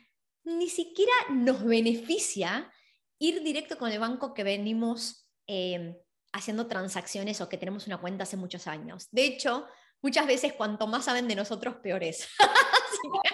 ni 0.44 0.70
siquiera 0.70 1.14
nos 1.30 1.64
beneficia 1.64 2.72
ir 3.20 3.44
directo 3.44 3.78
con 3.78 3.92
el 3.92 4.00
banco 4.00 4.34
que 4.34 4.44
venimos 4.44 5.28
Em, 5.48 5.96
haciendo 6.34 6.68
transacciones 6.68 7.40
o 7.40 7.48
que 7.48 7.58
tenemos 7.58 7.88
una 7.88 7.98
cuenta 7.98 8.24
hace 8.24 8.36
muchos 8.36 8.68
años. 8.68 9.08
De 9.12 9.26
hecho, 9.26 9.66
muchas 10.02 10.28
veces 10.28 10.54
cuanto 10.54 10.86
más 10.86 11.06
saben 11.06 11.28
de 11.28 11.36
nosotros, 11.36 11.78
peores. 11.78 12.28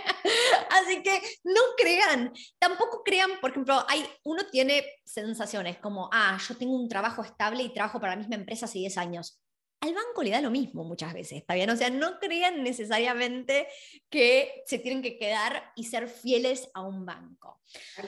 así, 0.82 1.02
que, 1.04 1.22
no 1.44 1.62
crean, 1.78 2.34
tampoco 2.60 3.04
crean, 3.04 3.40
por 3.42 3.52
ejemplo, 3.52 3.84
hay, 3.88 4.06
uno 4.24 4.46
tiene 4.52 4.84
sensaciones 5.06 5.78
como, 5.78 6.10
ah, 6.12 6.38
yo 6.48 6.56
tengo 6.58 6.76
un 6.76 6.90
trabajo 6.90 7.24
estable 7.24 7.64
y 7.64 7.74
trabajo 7.74 8.00
para 8.00 8.14
la 8.14 8.20
misma 8.20 8.36
empresa 8.36 8.66
hace 8.66 8.80
10 8.80 8.98
años. 8.98 9.40
Al 9.82 9.94
banco 9.94 10.24
le 10.24 10.30
da 10.30 10.40
lo 10.40 10.50
mismo 10.50 10.84
muchas 10.84 11.14
veces, 11.14 11.40
¿está 11.40 11.56
bien? 11.56 11.70
O 11.70 11.76
sea, 11.76 11.90
no 11.90 12.20
crean 12.20 12.64
necesariamente 12.64 13.68
que 14.10 14.64
se 14.66 14.80
tienen 14.80 15.02
que 15.02 15.18
quedar 15.18 15.72
y 15.76 15.86
ser 15.86 16.08
fieles 16.08 16.70
a 16.74 16.82
un 16.82 17.06
banco. 17.06 17.62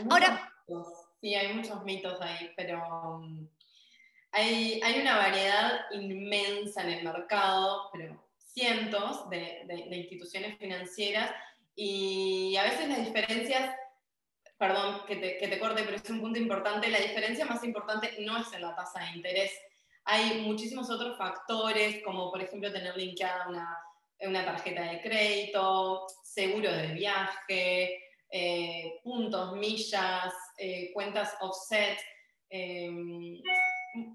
Ahora... 0.10 0.52
Sí, 1.22 1.34
hay 1.34 1.54
muchos 1.54 1.84
mitos 1.84 2.22
ahí, 2.22 2.52
pero 2.56 3.20
mm, 3.20 3.48
hay, 4.36 5.00
una 5.00 5.18
variedad 5.18 5.86
inmensa 5.92 6.84
en 6.84 6.90
el 6.90 7.04
mercado, 7.04 7.90
pero 7.92 8.22
cientos 8.38 9.30
de, 9.30 9.66
instituciones 9.92 10.58
financieras 10.58 11.32
y 11.76 12.56
a 12.56 12.64
veces 12.64 12.88
las 12.88 13.06
diferencias, 13.06 13.76
perdón 14.58 15.06
que 15.06 15.18
te, 15.18 15.38
que 15.38 15.48
te 15.48 15.60
corte, 15.60 15.84
pero 15.84 15.98
es 15.98 16.10
un 16.10 16.22
punto 16.22 16.40
importante, 16.40 16.90
la 16.90 17.00
diferencia 17.00 17.46
más 17.46 17.64
importante 17.64 18.16
no 18.20 18.38
es 18.38 18.52
en 18.54 18.62
la 18.62 18.76
tasa 18.76 19.02
de 19.02 19.18
interés. 19.18 19.52
Hay 20.06 20.42
muchísimos 20.42 20.90
otros 20.90 21.18
factores, 21.18 22.02
como 22.04 22.32
por 22.32 22.42
ejemplo 22.42 22.72
tener 22.72 22.96
linkeada 22.96 23.48
una, 23.50 23.78
una 24.20 24.46
tarjeta 24.46 24.84
de 24.84 25.02
crédito, 25.02 26.06
seguro 26.24 26.72
de 26.72 26.94
viaje, 26.94 28.00
eh, 28.30 29.00
puntos, 29.04 29.56
millas, 29.56 30.34
eh, 30.58 30.92
cuentas 30.94 31.36
offset. 31.42 31.98
Eh, 32.50 32.90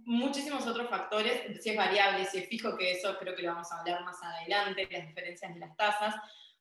muchísimos 0.04 0.66
otros 0.66 0.88
factores, 0.88 1.62
si 1.62 1.70
es 1.70 1.76
variable, 1.76 2.24
si 2.26 2.38
es 2.38 2.48
fijo, 2.48 2.76
que 2.76 2.92
eso 2.92 3.16
creo 3.18 3.34
que 3.34 3.42
lo 3.42 3.52
vamos 3.52 3.70
a 3.72 3.80
hablar 3.80 4.04
más 4.04 4.22
adelante, 4.22 4.88
las 4.90 5.06
diferencias 5.06 5.54
de 5.54 5.60
las 5.60 5.76
tasas. 5.76 6.14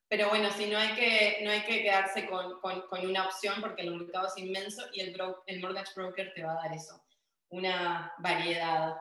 Pero 0.10 0.30
bueno, 0.30 0.50
si 0.52 0.66
no 0.66 0.78
hay 0.80 0.96
que, 0.96 1.40
no 1.44 1.52
hay 1.52 1.62
que 1.62 1.84
quedarse 1.84 2.26
con, 2.28 2.60
con, 2.60 3.08
una 3.08 3.26
opción 3.26 3.62
porque 3.62 3.84
el 3.84 3.96
mercado 3.96 4.28
es 4.28 4.38
inmenso 4.38 4.84
y 4.92 5.02
el, 5.02 5.16
el 5.46 5.62
mortgage 5.62 5.94
broker 5.96 6.34
te 6.34 6.44
va 6.44 6.54
a 6.54 6.64
dar 6.64 6.74
eso, 6.74 7.06
una 7.50 8.12
variedad. 8.18 8.96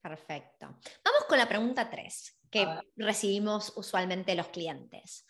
Perfecto. 0.00 0.66
Vamos 1.04 1.24
con 1.28 1.38
la 1.38 1.48
pregunta 1.48 1.90
3 1.90 2.38
que 2.52 2.68
recibimos 2.96 3.72
usualmente 3.76 4.34
los 4.36 4.48
clientes. 4.48 5.26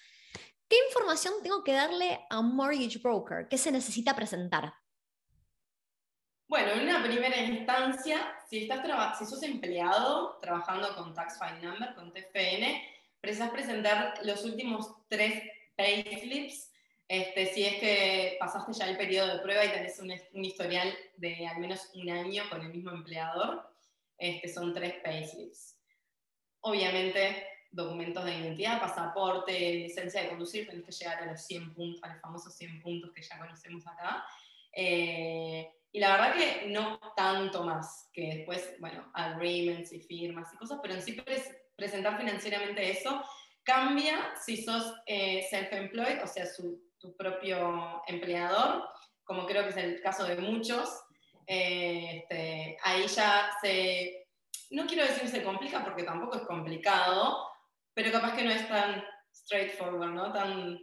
¿Qué 0.69 0.77
información 0.89 1.35
tengo 1.43 1.63
que 1.63 1.73
darle 1.73 2.27
a 2.29 2.41
un 2.41 2.55
mortgage 2.55 2.99
broker? 2.99 3.49
¿Qué 3.49 3.57
se 3.57 3.71
necesita 3.71 4.15
presentar? 4.15 4.75
Bueno, 6.49 6.73
en 6.73 6.81
una 6.81 7.03
primera 7.03 7.37
instancia, 7.39 8.37
si, 8.51 8.65
estás 8.65 9.19
si 9.19 9.25
sos 9.25 9.43
empleado 9.43 10.39
trabajando 10.43 10.95
con 10.97 11.15
Tax 11.15 11.39
File 11.39 11.63
Number, 11.63 11.95
con 11.95 12.13
TFN, 12.13 12.83
precisas 13.23 13.51
presentar 13.51 14.15
los 14.25 14.45
últimos 14.45 14.93
tres 15.09 15.43
payslips. 15.77 16.71
Este, 17.09 17.47
si 17.47 17.65
es 17.65 17.77
que 17.77 18.37
pasaste 18.41 18.73
ya 18.73 18.89
el 18.89 18.97
periodo 18.97 19.35
de 19.35 19.43
prueba 19.43 19.65
y 19.65 19.71
tenés 19.71 19.99
un, 20.01 20.45
historial 20.45 20.93
de 21.17 21.47
al 21.47 21.59
menos 21.59 21.91
un 21.95 22.11
año 22.11 22.43
con 22.51 22.63
el 22.63 22.71
mismo 22.71 22.91
empleador, 22.91 23.71
este, 24.19 24.49
son 24.49 24.75
tres 24.75 24.95
payslips. 25.05 25.79
Obviamente, 26.61 27.47
documentos 27.71 28.25
de 28.25 28.35
identidad, 28.35 28.81
pasaporte, 28.81 29.53
licencia 29.53 30.23
de 30.23 30.29
conducir, 30.31 30.67
tenés 30.67 30.85
que 30.85 30.93
llegar 30.93 31.23
a 31.23 31.27
los 31.27 31.43
100 31.43 31.75
puntos, 31.75 32.03
a 32.03 32.13
los 32.13 32.21
famosos 32.21 32.55
100 32.57 32.83
puntos 32.83 33.13
que 33.13 33.23
ya 33.23 33.39
conocemos 33.39 33.87
acá. 33.87 34.25
Eh, 34.73 35.71
y 35.93 36.01
la 36.01 36.13
verdad 36.13 36.35
que 36.35 36.69
no 36.69 36.99
tanto 37.15 37.65
más, 37.65 38.09
que 38.13 38.37
después, 38.37 38.75
bueno, 38.81 39.11
agreements 39.13 39.93
y 39.93 40.01
firmas 40.01 40.53
y 40.53 40.57
cosas, 40.57 40.79
pero 40.83 40.95
en 40.95 41.03
sí 41.03 41.23
presentar 41.77 42.19
financieramente 42.19 42.91
eso 42.91 43.23
cambia 43.63 44.35
si 44.43 44.63
sos 44.63 44.95
eh, 45.07 45.47
self-employed, 45.51 46.23
o 46.23 46.27
sea, 46.27 46.47
tu 46.99 47.17
propio 47.17 48.03
empleador, 48.07 48.89
como 49.25 49.47
creo 49.47 49.65
que 49.65 49.71
es 49.71 49.77
el 49.77 50.01
caso 50.01 50.25
de 50.25 50.37
muchos. 50.37 50.89
Eh, 51.47 52.19
este, 52.19 52.77
ahí 52.85 53.07
ya 53.09 53.51
se, 53.61 54.29
no 54.71 54.87
quiero 54.87 55.05
decir 55.05 55.29
se 55.29 55.43
complica 55.43 55.85
porque 55.85 56.05
tampoco 56.05 56.37
es 56.37 56.43
complicado, 56.43 57.49
pero 57.95 58.13
capaz 58.13 58.35
que 58.35 58.45
no 58.45 58.51
es 58.51 58.67
tan 58.69 59.05
straightforward, 59.35 60.13
¿no? 60.13 60.33
Tan 60.33 60.79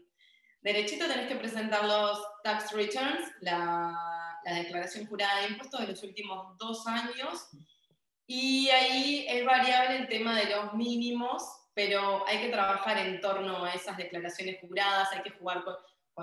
derechito 0.62 1.08
tenés 1.08 1.28
que 1.28 1.36
presentar 1.36 1.86
los 1.86 2.22
tax 2.44 2.72
returns, 2.74 3.32
la 3.42 4.09
la 4.50 4.60
declaración 4.60 5.06
jurada 5.08 5.42
de 5.42 5.50
impuestos 5.50 5.80
de 5.80 5.88
los 5.88 6.04
últimos 6.04 6.58
dos 6.58 6.86
años. 6.88 7.50
Y 8.26 8.70
ahí 8.70 9.26
es 9.28 9.46
variable 9.46 9.98
el 9.98 10.08
tema 10.08 10.38
de 10.38 10.50
los 10.50 10.74
mínimos, 10.74 11.44
pero 11.74 12.28
hay 12.28 12.40
que 12.40 12.50
trabajar 12.50 12.98
en 12.98 13.22
torno 13.22 13.64
a 13.64 13.74
esas 13.74 13.98
declaraciones 13.98 14.60
juradas, 14.62 15.12
hay 15.14 15.24
que 15.24 15.32
jugar 15.32 15.64
con, 15.64 15.76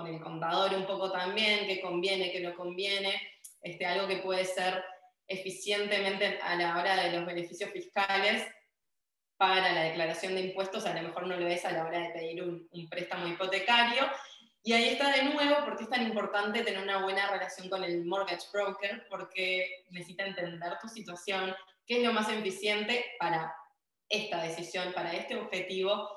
el 0.07 0.21
contador 0.21 0.75
un 0.75 0.85
poco 0.85 1.11
también, 1.11 1.65
qué 1.65 1.81
conviene, 1.81 2.31
qué 2.31 2.39
no 2.41 2.55
conviene, 2.55 3.19
este, 3.63 3.83
algo 3.83 4.07
que 4.07 4.17
puede 4.17 4.45
ser 4.45 4.83
eficientemente 5.27 6.39
a 6.43 6.55
la 6.55 6.77
hora 6.77 6.95
de 7.01 7.11
los 7.11 7.25
beneficios 7.25 7.71
fiscales 7.71 8.47
para 9.37 9.73
la 9.73 9.81
declaración 9.81 10.35
de 10.35 10.41
impuestos, 10.41 10.85
a 10.85 10.93
lo 10.93 11.01
mejor 11.01 11.25
no 11.25 11.35
lo 11.35 11.47
es 11.47 11.65
a 11.65 11.71
la 11.71 11.83
hora 11.83 11.99
de 11.99 12.09
pedir 12.09 12.43
un, 12.43 12.67
un 12.71 12.89
préstamo 12.89 13.27
hipotecario, 13.27 14.03
y 14.63 14.73
ahí 14.73 14.89
está 14.89 15.11
de 15.11 15.23
nuevo 15.23 15.63
porque 15.65 15.83
es 15.83 15.89
tan 15.89 16.05
importante 16.05 16.61
tener 16.61 16.81
una 16.81 17.01
buena 17.03 17.29
relación 17.31 17.69
con 17.69 17.83
el 17.83 18.05
mortgage 18.05 18.47
broker, 18.51 19.07
porque 19.09 19.85
necesita 19.91 20.25
entender 20.25 20.77
tu 20.81 20.87
situación, 20.89 21.55
qué 21.85 21.97
es 21.97 22.03
lo 22.03 22.13
más 22.13 22.29
eficiente 22.29 23.05
para 23.19 23.55
esta 24.09 24.41
decisión, 24.43 24.93
para 24.93 25.13
este 25.13 25.35
objetivo 25.35 26.09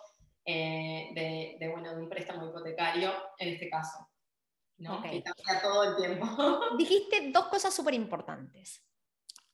eh, 0.45 1.57
de, 1.59 1.69
bueno, 1.69 1.95
de 1.95 2.03
un 2.03 2.09
préstamo 2.09 2.49
hipotecario 2.49 3.13
en 3.39 3.49
este 3.51 3.69
caso. 3.69 4.09
¿no? 4.79 5.03
Que 5.03 5.23
cambia 5.23 5.63
todo 5.63 5.85
el 5.85 5.97
tiempo. 5.97 6.27
Dijiste 6.79 7.31
dos 7.31 7.47
cosas 7.47 7.75
súper 7.75 7.95
importantes. 7.95 8.83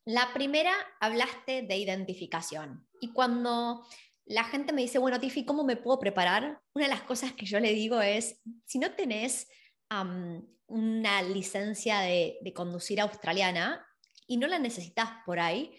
La 0.04 0.32
primera, 0.32 0.72
hablaste 1.00 1.62
de 1.62 1.76
identificación. 1.76 2.88
Y 3.00 3.12
cuando 3.12 3.84
la 4.26 4.44
gente 4.44 4.72
me 4.72 4.82
dice, 4.82 4.98
bueno, 4.98 5.20
Tiffy, 5.20 5.44
¿cómo 5.44 5.64
me 5.64 5.76
puedo 5.76 5.98
preparar? 6.00 6.60
Una 6.74 6.86
de 6.86 6.90
las 6.90 7.02
cosas 7.02 7.32
que 7.32 7.46
yo 7.46 7.60
le 7.60 7.72
digo 7.72 8.00
es, 8.00 8.40
si 8.64 8.78
no 8.78 8.92
tenés 8.92 9.48
una 10.66 11.22
licencia 11.22 12.00
de, 12.00 12.52
conducir 12.54 13.00
australiana 13.00 13.86
y 14.26 14.36
no 14.36 14.48
la 14.48 14.58
necesitas 14.58 15.10
por 15.24 15.38
ahí, 15.38 15.78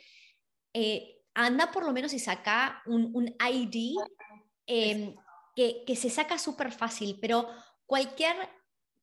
eh, 0.74 1.22
anda 1.34 1.72
por 1.72 1.86
lo 1.86 1.92
menos 1.92 2.14
y 2.14 2.20
saca 2.20 2.82
un, 2.86 3.36
ID 3.38 3.98
em, 4.66 5.16
que, 5.54 5.84
que, 5.86 5.96
se 5.98 6.10
saca 6.10 6.38
súper 6.38 6.72
fácil, 6.72 7.20
pero 7.22 7.50
cualquier 7.86 8.36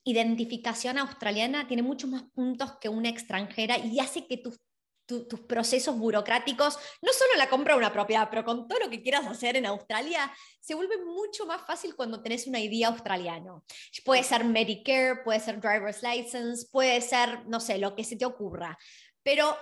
identificación 0.05 0.97
australiana 0.97 1.69
tiene 1.69 1.83
muchos 1.83 2.09
más 2.09 2.23
puntos 2.35 2.79
que 2.81 2.89
una 2.89 3.11
extranjera 3.11 3.77
y 3.77 4.01
hace 4.01 4.27
que 4.27 4.39
tus 4.39 4.59
tus 5.07 5.41
procesos 5.41 5.97
burocráticos, 5.99 6.79
no 7.03 7.13
solo 7.13 7.33
la 7.37 7.49
compra 7.49 7.75
de 7.75 7.79
una 7.79 7.93
propiedad, 7.93 8.29
pero 8.31 8.45
con 8.45 8.67
todo 8.67 8.79
lo 8.79 8.91
que 8.91 9.03
quieras 9.03 9.27
hacer 9.27 9.57
en 9.57 9.67
Australia, 9.67 10.33
se 10.61 10.75
vuelve 10.75 10.97
mucho 11.05 11.47
más 11.47 11.63
fácil 11.67 11.95
cuando 11.95 12.23
tenés 12.23 12.47
una 12.47 12.61
idea 12.61 12.89
australiano. 12.89 13.65
Puede 14.05 14.23
ser 14.23 14.45
Medicare, 14.45 15.23
puede 15.25 15.41
ser 15.41 15.61
Driver's 15.61 16.03
License, 16.03 16.67
puede 16.71 17.01
ser, 17.01 17.47
no 17.47 17.61
sé, 17.61 17.79
lo 17.79 17.95
que 17.95 18.05
se 18.05 18.17
te 18.17 18.25
ocurra. 18.25 18.79
Pero 19.23 19.57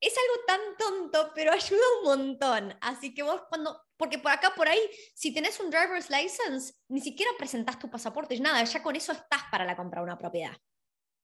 es 0.00 0.14
algo 0.16 0.44
tan 0.46 0.60
tonto, 0.78 1.32
pero 1.34 1.52
ayuda 1.52 1.82
un 1.98 2.04
montón. 2.04 2.78
Así 2.80 3.14
que 3.14 3.22
vos 3.22 3.42
cuando, 3.48 3.82
porque 3.96 4.18
por 4.18 4.32
acá, 4.32 4.54
por 4.54 4.68
ahí, 4.68 4.80
si 5.14 5.32
tenés 5.32 5.60
un 5.60 5.70
driver's 5.70 6.10
license, 6.10 6.74
ni 6.88 7.00
siquiera 7.00 7.30
presentás 7.38 7.78
tu 7.78 7.90
pasaporte, 7.90 8.38
nada, 8.40 8.64
ya 8.64 8.82
con 8.82 8.96
eso 8.96 9.12
estás 9.12 9.42
para 9.50 9.64
la 9.64 9.76
compra 9.76 10.00
de 10.00 10.04
una 10.04 10.18
propiedad. 10.18 10.56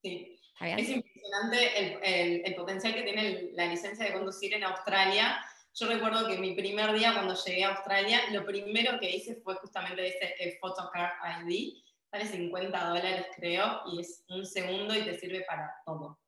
Sí, 0.02 0.38
es 0.60 0.88
impresionante 0.88 2.46
el, 2.46 2.54
potencial 2.54 2.94
que 2.94 3.02
tiene 3.02 3.50
la 3.52 3.66
licencia 3.66 4.06
de 4.06 4.12
conducir 4.12 4.54
en 4.54 4.64
Australia. 4.64 5.44
Yo 5.74 5.86
recuerdo 5.86 6.26
que 6.26 6.38
mi 6.38 6.54
primer 6.54 6.92
día 6.94 7.12
cuando 7.12 7.34
llegué 7.34 7.64
a 7.64 7.74
Australia, 7.74 8.20
lo 8.32 8.46
primero 8.46 8.98
que 8.98 9.10
hice 9.10 9.36
fue 9.36 9.56
justamente 9.56 10.06
ese 10.06 10.34
el 10.38 10.58
Photocard 10.58 11.12
ID. 11.42 11.82
Sale 12.10 12.26
50 12.26 12.88
dólares 12.88 13.26
creo 13.36 13.82
y 13.92 14.00
es 14.00 14.24
un 14.28 14.46
segundo 14.46 14.94
y 14.94 15.04
te 15.04 15.18
sirve 15.18 15.42
para 15.42 15.74
todo. 15.84 16.18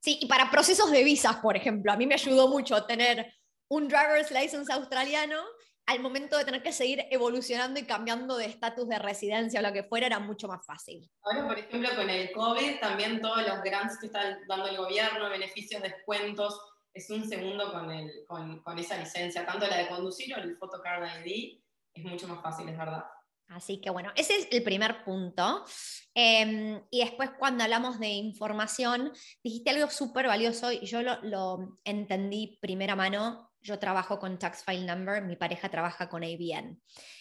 Sí, 0.00 0.18
y 0.20 0.26
para 0.26 0.50
procesos 0.50 0.90
de 0.90 1.04
visas, 1.04 1.36
por 1.36 1.56
ejemplo, 1.56 1.92
a 1.92 1.96
mí 1.96 2.06
me 2.06 2.14
ayudó 2.14 2.48
mucho 2.48 2.84
tener 2.84 3.32
un 3.68 3.88
driver's 3.88 4.30
license 4.30 4.70
australiano 4.72 5.42
al 5.86 6.00
momento 6.00 6.38
de 6.38 6.44
tener 6.44 6.62
que 6.62 6.72
seguir 6.72 7.04
evolucionando 7.10 7.80
y 7.80 7.84
cambiando 7.84 8.36
de 8.36 8.46
estatus 8.46 8.88
de 8.88 8.98
residencia 8.98 9.60
o 9.60 9.62
lo 9.62 9.72
que 9.72 9.82
fuera, 9.82 10.06
era 10.06 10.18
mucho 10.18 10.48
más 10.48 10.64
fácil. 10.64 11.10
Ahora, 11.22 11.48
por 11.48 11.58
ejemplo, 11.58 11.90
con 11.96 12.08
el 12.08 12.32
COVID, 12.32 12.80
también 12.80 13.20
todos 13.20 13.46
los 13.46 13.62
grants 13.62 13.98
que 13.98 14.06
está 14.06 14.38
dando 14.48 14.68
el 14.68 14.76
gobierno, 14.76 15.28
beneficios, 15.28 15.82
descuentos, 15.82 16.60
es 16.94 17.08
un 17.10 17.26
segundo 17.28 17.72
con, 17.72 17.90
el, 17.90 18.10
con, 18.26 18.62
con 18.62 18.78
esa 18.78 18.98
licencia, 18.98 19.46
tanto 19.46 19.66
la 19.66 19.78
de 19.78 19.88
conducir 19.88 20.34
o 20.34 20.38
el 20.38 20.56
Photocard 20.56 21.24
ID, 21.24 21.58
es 21.94 22.04
mucho 22.04 22.28
más 22.28 22.42
fácil, 22.42 22.68
es 22.68 22.76
verdad. 22.76 23.04
Así 23.48 23.80
que 23.80 23.90
bueno, 23.90 24.12
ese 24.16 24.36
es 24.36 24.48
el 24.50 24.62
primer 24.62 25.04
punto. 25.04 25.64
Em, 26.14 26.80
y 26.90 27.00
después 27.00 27.30
cuando 27.38 27.64
hablamos 27.64 27.98
de 27.98 28.08
información, 28.08 29.12
dijiste 29.42 29.70
algo 29.70 29.90
súper 29.90 30.26
valioso 30.26 30.72
y 30.72 30.86
yo 30.86 31.02
lo, 31.02 31.20
lo, 31.22 31.78
entendí 31.84 32.58
primera 32.60 32.96
mano 32.96 33.51
yo 33.62 33.78
trabajo 33.78 34.18
con 34.18 34.38
Tax 34.38 34.64
File 34.64 34.84
Number, 34.84 35.22
mi 35.22 35.36
pareja 35.36 35.68
trabaja 35.68 36.08
con 36.08 36.24
ABN. 36.24 36.80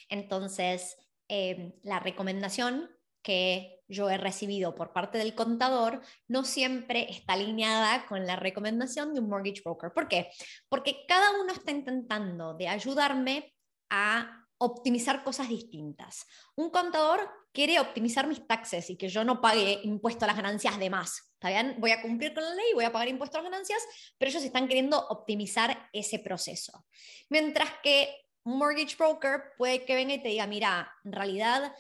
Entonces, 0.10 0.98
em, 1.28 1.74
la 1.84 2.00
recomendación 2.00 2.90
que 3.22 3.82
yo 3.88 4.10
he 4.10 4.18
recibido 4.18 4.74
por 4.74 4.94
parte 4.94 5.18
del 5.18 5.36
contador 5.36 6.02
no 6.28 6.44
siempre 6.44 7.08
está 7.10 7.34
alineada 7.34 8.06
con 8.08 8.26
la 8.26 8.36
recomendación 8.36 9.14
de 9.14 9.20
un 9.20 9.30
mortgage 9.30 9.62
broker. 9.64 9.94
¿Por 9.94 10.08
qué? 10.08 10.32
Porque 10.70 11.06
cada 11.08 11.40
uno 11.40 11.54
está 11.54 11.72
intentando 11.72 12.54
de 12.56 12.68
ayudarme 12.68 13.54
a 13.90 14.48
optimizar 14.58 15.24
cosas 15.24 15.50
distintas. 15.50 16.26
Un 16.56 16.70
contador 16.70 17.30
quiere 17.52 17.80
optimizar 17.80 18.28
mis 18.28 18.46
taxes 18.48 18.90
y 18.90 18.98
que 18.98 19.10
yo 19.10 19.24
no 19.24 19.42
pague 19.42 19.82
impuesto 19.84 20.26
a 20.26 20.28
las 20.28 20.38
ganancias 20.38 20.80
de 20.80 20.90
más. 20.90 21.31
¿Está 21.42 21.50
bien? 21.50 21.76
Voy 21.80 21.90
a 21.90 22.04
cumplir 22.04 22.36
con 22.36 22.44
la 22.44 22.54
ley, 22.54 22.72
voy 22.76 22.86
a 22.86 22.92
pagar 22.92 23.08
impuesto 23.08 23.40
a 23.40 23.42
las 23.42 23.50
ganancias, 23.50 23.82
pero 24.20 24.30
ellos 24.30 24.44
están 24.44 24.68
queriendo 24.68 25.08
optimizar 25.08 25.90
ese 25.92 26.20
proceso. 26.20 26.86
Mientras 27.30 27.68
que 27.82 28.14
un 28.44 28.60
mortgage 28.60 28.96
broker 28.96 29.42
puede 29.58 29.84
que 29.84 29.96
venga 29.96 30.14
y 30.14 30.22
te 30.22 30.30
diga, 30.30 30.46
mira, 30.46 30.94
en 31.04 31.12
realidad 31.12 31.76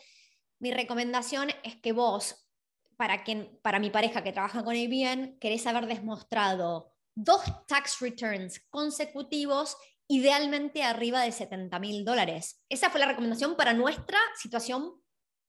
mi 0.57 0.71
recomendación 0.71 1.51
es 1.61 1.75
que 1.75 1.91
vos, 1.91 2.49
para, 2.97 3.23
quien, 3.23 3.59
para 3.61 3.77
mi 3.77 3.91
pareja 3.91 4.23
que 4.23 4.31
trabaja 4.31 4.63
con 4.63 4.75
ABN, 4.75 5.37
querés 5.37 5.67
haber 5.67 5.85
demostrado 5.85 6.91
dos 7.13 7.43
tax 7.67 7.99
returns 7.99 8.61
consecutivos 8.71 9.77
idealmente 10.07 10.81
arriba 10.81 11.21
de 11.21 11.31
70 11.31 11.77
mil 11.77 12.03
dólares. 12.03 12.63
Esa 12.67 12.89
fue 12.89 12.99
la 12.99 13.05
recomendación 13.05 13.55
para 13.55 13.73
nuestra 13.73 14.17
situación 14.37 14.99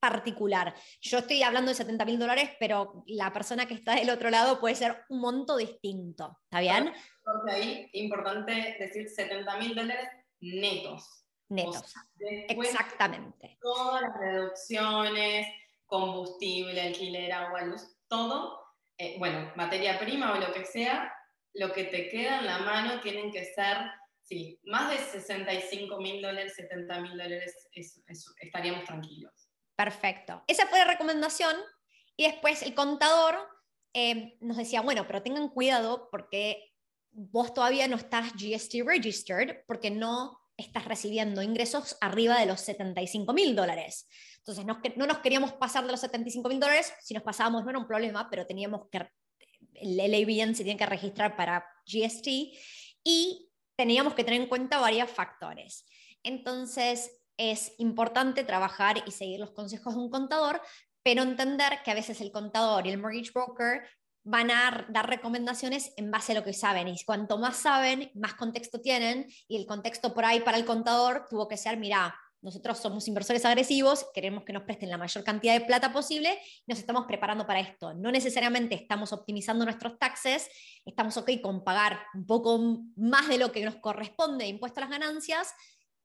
particular. 0.02 0.74
Yo 1.00 1.18
estoy 1.18 1.44
hablando 1.44 1.70
de 1.70 1.76
70 1.76 2.04
mil 2.04 2.18
dólares, 2.18 2.50
pero 2.58 3.04
la 3.06 3.32
persona 3.32 3.66
que 3.66 3.74
está 3.74 3.94
del 3.94 4.10
otro 4.10 4.30
lado 4.30 4.58
puede 4.58 4.74
ser 4.74 5.04
un 5.08 5.20
monto 5.20 5.56
distinto. 5.56 6.40
¿Está 6.42 6.58
bien? 6.58 6.92
Porque 7.22 7.52
ahí, 7.52 7.90
importante 7.92 8.76
decir 8.80 9.08
70 9.08 9.56
mil 9.58 9.76
dólares 9.76 10.08
netos. 10.40 11.24
Netos. 11.48 11.94
Exactamente. 12.18 13.58
Todas 13.60 14.02
las 14.02 14.18
reducciones, 14.18 15.46
combustible, 15.86 16.80
alquiler, 16.80 17.32
agua, 17.32 17.62
luz, 17.62 17.96
todo, 18.08 18.58
eh, 18.98 19.14
bueno, 19.20 19.52
materia 19.54 20.00
prima 20.00 20.32
o 20.32 20.40
lo 20.40 20.52
que 20.52 20.64
sea, 20.64 21.14
lo 21.54 21.72
que 21.72 21.84
te 21.84 22.08
queda 22.08 22.40
en 22.40 22.46
la 22.46 22.58
mano 22.58 23.00
tienen 23.00 23.30
que 23.30 23.44
ser 23.44 23.76
sí, 24.24 24.58
más 24.64 24.90
de 24.90 24.98
65 24.98 26.00
mil 26.00 26.20
dólares, 26.20 26.54
70 26.56 27.00
mil 27.02 27.12
dólares, 27.12 27.68
estaríamos 28.40 28.82
tranquilos. 28.82 29.51
Perfecto. 29.76 30.44
Esa 30.46 30.66
fue 30.66 30.78
la 30.78 30.84
recomendación. 30.84 31.54
Y 32.16 32.24
después 32.24 32.62
el 32.62 32.74
contador 32.74 33.36
eh, 33.94 34.36
nos 34.40 34.56
decía, 34.56 34.80
bueno, 34.80 35.06
pero 35.06 35.22
tengan 35.22 35.48
cuidado 35.48 36.08
porque 36.10 36.72
vos 37.10 37.52
todavía 37.52 37.88
no 37.88 37.96
estás 37.96 38.32
GST 38.34 38.84
registered 38.86 39.64
porque 39.66 39.90
no 39.90 40.38
estás 40.56 40.84
recibiendo 40.84 41.42
ingresos 41.42 41.96
arriba 42.00 42.38
de 42.38 42.46
los 42.46 42.60
75 42.60 43.32
mil 43.32 43.56
dólares. 43.56 44.08
Entonces, 44.38 44.64
no, 44.64 44.80
no, 44.96 45.06
nos 45.06 45.18
queríamos 45.18 45.52
pasar 45.52 45.84
de 45.84 45.92
los 45.92 46.00
75 46.00 46.48
mil 46.48 46.60
dólares, 46.60 46.92
si 47.00 47.14
nos 47.14 47.22
pasábamos 47.22 47.64
no 47.64 47.70
era 47.70 47.78
un 47.78 47.86
problema, 47.86 48.28
pero 48.30 48.46
teníamos 48.46 48.88
que, 48.90 49.08
el 49.74 49.96
LABN 49.96 50.54
se 50.54 50.64
tiene 50.64 50.78
que 50.78 50.86
registrar 50.86 51.36
para 51.36 51.66
GST 51.86 52.26
y 53.04 53.50
teníamos 53.76 54.14
que 54.14 54.24
tener 54.24 54.40
en 54.40 54.48
cuenta 54.48 54.78
varios 54.78 55.10
factores. 55.10 55.86
Entonces, 56.22 57.21
es 57.36 57.74
importante 57.78 58.44
trabajar 58.44 59.02
y 59.06 59.10
seguir 59.10 59.40
los 59.40 59.50
consejos 59.52 59.94
de 59.94 60.00
un 60.00 60.10
contador, 60.10 60.60
pero 61.02 61.22
entender 61.22 61.80
que 61.84 61.90
a 61.90 61.94
veces 61.94 62.20
el 62.20 62.32
contador 62.32 62.86
y 62.86 62.90
el 62.90 62.98
mortgage 62.98 63.32
broker 63.32 63.82
van 64.24 64.50
a 64.50 64.86
dar 64.88 65.08
recomendaciones 65.08 65.92
en 65.96 66.10
base 66.10 66.32
a 66.32 66.36
lo 66.36 66.44
que 66.44 66.52
saben. 66.52 66.88
Y 66.88 67.02
cuanto 67.04 67.38
más 67.38 67.56
saben, 67.56 68.10
más 68.14 68.34
contexto 68.34 68.80
tienen. 68.80 69.26
Y 69.48 69.56
el 69.56 69.66
contexto 69.66 70.14
por 70.14 70.24
ahí 70.24 70.40
para 70.40 70.56
el 70.56 70.64
contador 70.64 71.26
tuvo 71.28 71.48
que 71.48 71.56
ser, 71.56 71.76
mira, 71.76 72.14
nosotros 72.42 72.78
somos 72.78 73.06
inversores 73.06 73.44
agresivos, 73.44 74.06
queremos 74.12 74.42
que 74.42 74.52
nos 74.52 74.64
presten 74.64 74.90
la 74.90 74.98
mayor 74.98 75.22
cantidad 75.22 75.54
de 75.54 75.64
plata 75.64 75.92
posible, 75.92 76.40
nos 76.66 76.80
estamos 76.80 77.06
preparando 77.06 77.46
para 77.46 77.60
esto. 77.60 77.94
No 77.94 78.10
necesariamente 78.10 78.74
estamos 78.74 79.12
optimizando 79.12 79.64
nuestros 79.64 79.96
taxes, 79.96 80.50
estamos 80.84 81.16
ok 81.16 81.30
con 81.40 81.62
pagar 81.62 82.00
un 82.14 82.26
poco 82.26 82.82
más 82.96 83.28
de 83.28 83.38
lo 83.38 83.52
que 83.52 83.64
nos 83.64 83.76
corresponde 83.76 84.44
de 84.44 84.50
impuesto 84.50 84.80
a 84.80 84.82
las 84.82 84.90
ganancias, 84.90 85.54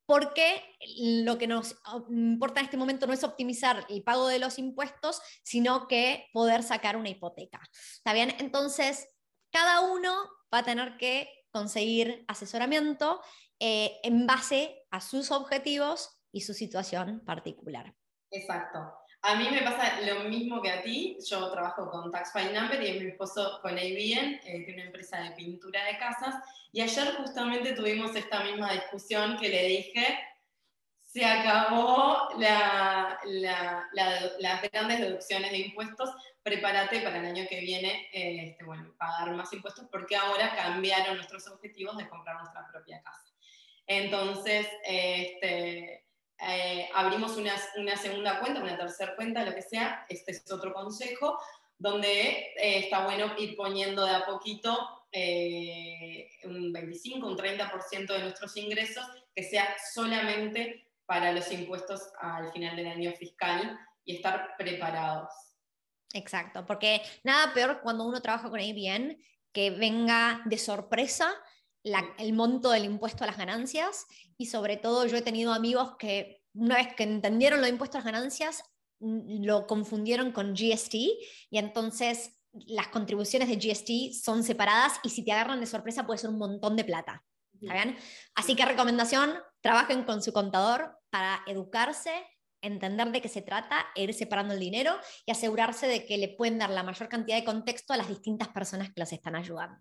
porque 0.08 0.64
lo 1.00 1.38
que 1.38 1.48
nos 1.48 1.76
importa 2.10 2.62
en 2.62 2.66
este 2.66 2.78
momento 2.78 3.06
no 3.06 3.14
es 3.14 3.26
optimizar 3.26 3.86
el 3.90 4.04
pago 4.04 4.28
de 4.28 4.40
los 4.40 4.58
impuestos, 4.58 5.22
sino 5.44 5.88
que 5.88 6.30
poder 6.34 6.64
sacar 6.64 6.96
una 6.96 7.10
hipoteca. 7.10 7.60
¿Está 7.72 8.14
bien? 8.14 8.34
Entonces, 8.40 9.10
cada 9.52 9.82
uno 9.82 10.14
va 10.52 10.60
a 10.60 10.64
tener 10.64 10.98
que 10.98 11.30
conseguir 11.52 12.24
asesoramiento 12.30 13.22
eh, 13.60 14.00
en 14.04 14.26
base 14.26 14.82
a 14.92 15.02
sus 15.02 15.30
objetivos 15.32 16.18
y 16.32 16.42
su 16.42 16.54
situación 16.54 17.22
particular. 17.26 17.94
Exacto. 18.32 18.80
A 19.28 19.36
mí 19.36 19.50
me 19.52 19.62
pasa 19.62 20.00
lo 20.04 20.22
mismo 20.30 20.62
que 20.62 20.72
a 20.72 20.82
ti. 20.82 21.18
Yo 21.30 21.52
trabajo 21.52 21.92
con 21.92 22.10
Tax 22.10 22.32
File 22.32 22.54
Number 22.54 22.82
y 22.82 22.98
mi 22.98 23.10
esposo 23.10 23.60
con 23.62 23.74
ABN, 23.74 23.82
eh, 23.84 24.40
que 24.46 24.68
es 24.70 24.74
una 24.74 24.86
empresa 24.86 25.20
de 25.20 25.32
pintura 25.32 25.84
de 25.84 25.98
casas. 25.98 26.36
Y 26.72 26.80
ayer 26.80 27.14
justamente 27.16 27.74
tuvimos 27.74 28.16
esta 28.16 28.42
misma 28.46 28.72
discusión 28.72 29.38
que 29.38 29.50
le 29.50 29.68
dije, 29.68 30.18
se 31.04 31.26
acabó 31.26 32.30
la, 32.38 33.20
la, 33.26 33.90
las 34.40 34.62
grandes 34.72 35.02
deducciones 35.02 35.52
de 35.52 35.58
impuestos, 35.58 36.10
prepárate 36.42 37.02
para 37.02 37.18
el 37.18 37.26
año 37.26 37.46
que 37.50 37.60
viene 37.60 38.08
eh, 38.14 38.52
este, 38.52 38.64
bueno, 38.64 38.94
pagar 38.98 39.32
más 39.32 39.52
impuestos 39.52 39.88
porque 39.92 40.16
ahora 40.16 40.56
cambiaron 40.56 41.18
nuestros 41.18 41.46
objetivos 41.50 41.98
de 41.98 42.08
comprar 42.08 42.38
nuestra 42.38 42.66
propia 42.72 43.02
casa. 43.02 43.26
Entonces, 43.88 44.68
este, 44.86 46.07
eh, 46.40 46.90
abrimos 46.94 47.36
una, 47.38 47.56
una, 47.78 47.96
segunda 47.96 48.40
cuenta, 48.40 48.62
una 48.62 48.78
tercera 48.78 49.16
cuenta, 49.16 49.44
lo 49.44 49.56
que 49.56 49.62
sea, 49.62 50.06
este 50.08 50.32
es 50.32 50.52
otro 50.52 50.74
consejo, 50.74 51.40
donde 51.78 52.54
eh, 52.56 52.80
está 52.80 53.06
bueno 53.06 53.34
ir 53.38 53.56
poniendo 53.56 54.06
de 54.06 54.16
a 54.16 54.26
poquito 54.26 55.06
eh, 55.12 56.30
un 56.44 56.72
25, 56.72 57.26
un 57.26 57.38
30% 57.38 58.08
de 58.08 58.20
nuestros 58.20 58.56
ingresos, 58.58 59.06
que 59.34 59.44
sea 59.44 59.76
solamente 59.94 60.92
para 61.06 61.32
los 61.32 61.52
impuestos 61.52 62.02
al 62.20 62.52
final 62.52 62.76
del 62.76 62.88
año 62.88 63.12
fiscal 63.14 63.80
y 64.04 64.18
estar 64.18 64.56
preparados. 64.58 65.30
Exacto, 66.14 66.66
porque 66.66 67.02
nada 67.24 67.54
peor 67.54 67.82
cuando 67.82 68.06
uno 68.06 68.22
trabaja 68.22 68.50
con 68.50 68.60
ABN 68.60 69.18
que 69.52 69.72
venga 69.72 70.42
de 70.46 70.58
sorpresa 70.58 71.34
el 72.18 72.34
monto 72.34 72.70
del 72.70 72.86
impuesto 72.86 73.24
a 73.24 73.28
las 73.28 73.38
ganancias 73.38 74.06
y 74.38 74.48
sobre 74.48 74.78
todo 74.78 75.06
yo 75.06 75.18
he 75.18 75.22
tenido 75.22 75.54
amigos 75.54 75.96
que 75.98 76.44
una 76.54 76.76
vez 76.76 76.94
que 76.96 77.04
entendieron 77.04 77.60
lo 77.60 77.66
de 77.66 77.72
impuesto 77.72 77.98
a 77.98 78.02
las 78.02 78.12
ganancias 78.12 78.64
lo 79.00 79.68
confundieron 79.68 80.32
con 80.32 80.54
GST 80.54 80.94
y 80.94 81.58
entonces 81.58 82.40
las 82.66 82.88
contribuciones 82.88 83.50
de 83.50 83.58
GST 83.58 84.24
son 84.24 84.44
separadas 84.44 85.00
y 85.04 85.10
si 85.10 85.24
te 85.24 85.32
agarran 85.32 85.60
de 85.60 85.68
sorpresa 85.68 86.06
puede 86.06 86.18
ser 86.18 86.30
un 86.30 86.40
montón 86.40 86.76
de 86.76 86.84
plata. 86.84 87.24
Así 88.36 88.56
que 88.56 88.66
recomendación, 88.66 89.34
trabajen 89.62 90.04
con 90.04 90.22
su 90.22 90.32
contador 90.32 90.98
para 91.10 91.42
educarse, 91.48 92.12
entender 92.62 93.12
de 93.12 93.22
qué 93.22 93.30
se 93.30 93.42
trata, 93.42 93.86
e 93.96 94.04
ir 94.04 94.14
separando 94.14 94.54
el 94.54 94.60
dinero 94.60 94.96
y 95.26 95.32
asegurarse 95.32 95.88
de 95.88 96.06
que 96.06 96.18
le 96.18 96.30
pueden 96.30 96.60
dar 96.60 96.70
la 96.70 96.84
mayor 96.84 97.10
cantidad 97.10 97.38
de 97.38 97.46
contexto 97.46 97.94
a 97.94 97.98
las 97.98 98.10
distintas 98.10 98.50
personas 98.50 98.90
que 98.90 99.00
las 99.00 99.14
están 99.14 99.36
ayudando. 99.36 99.80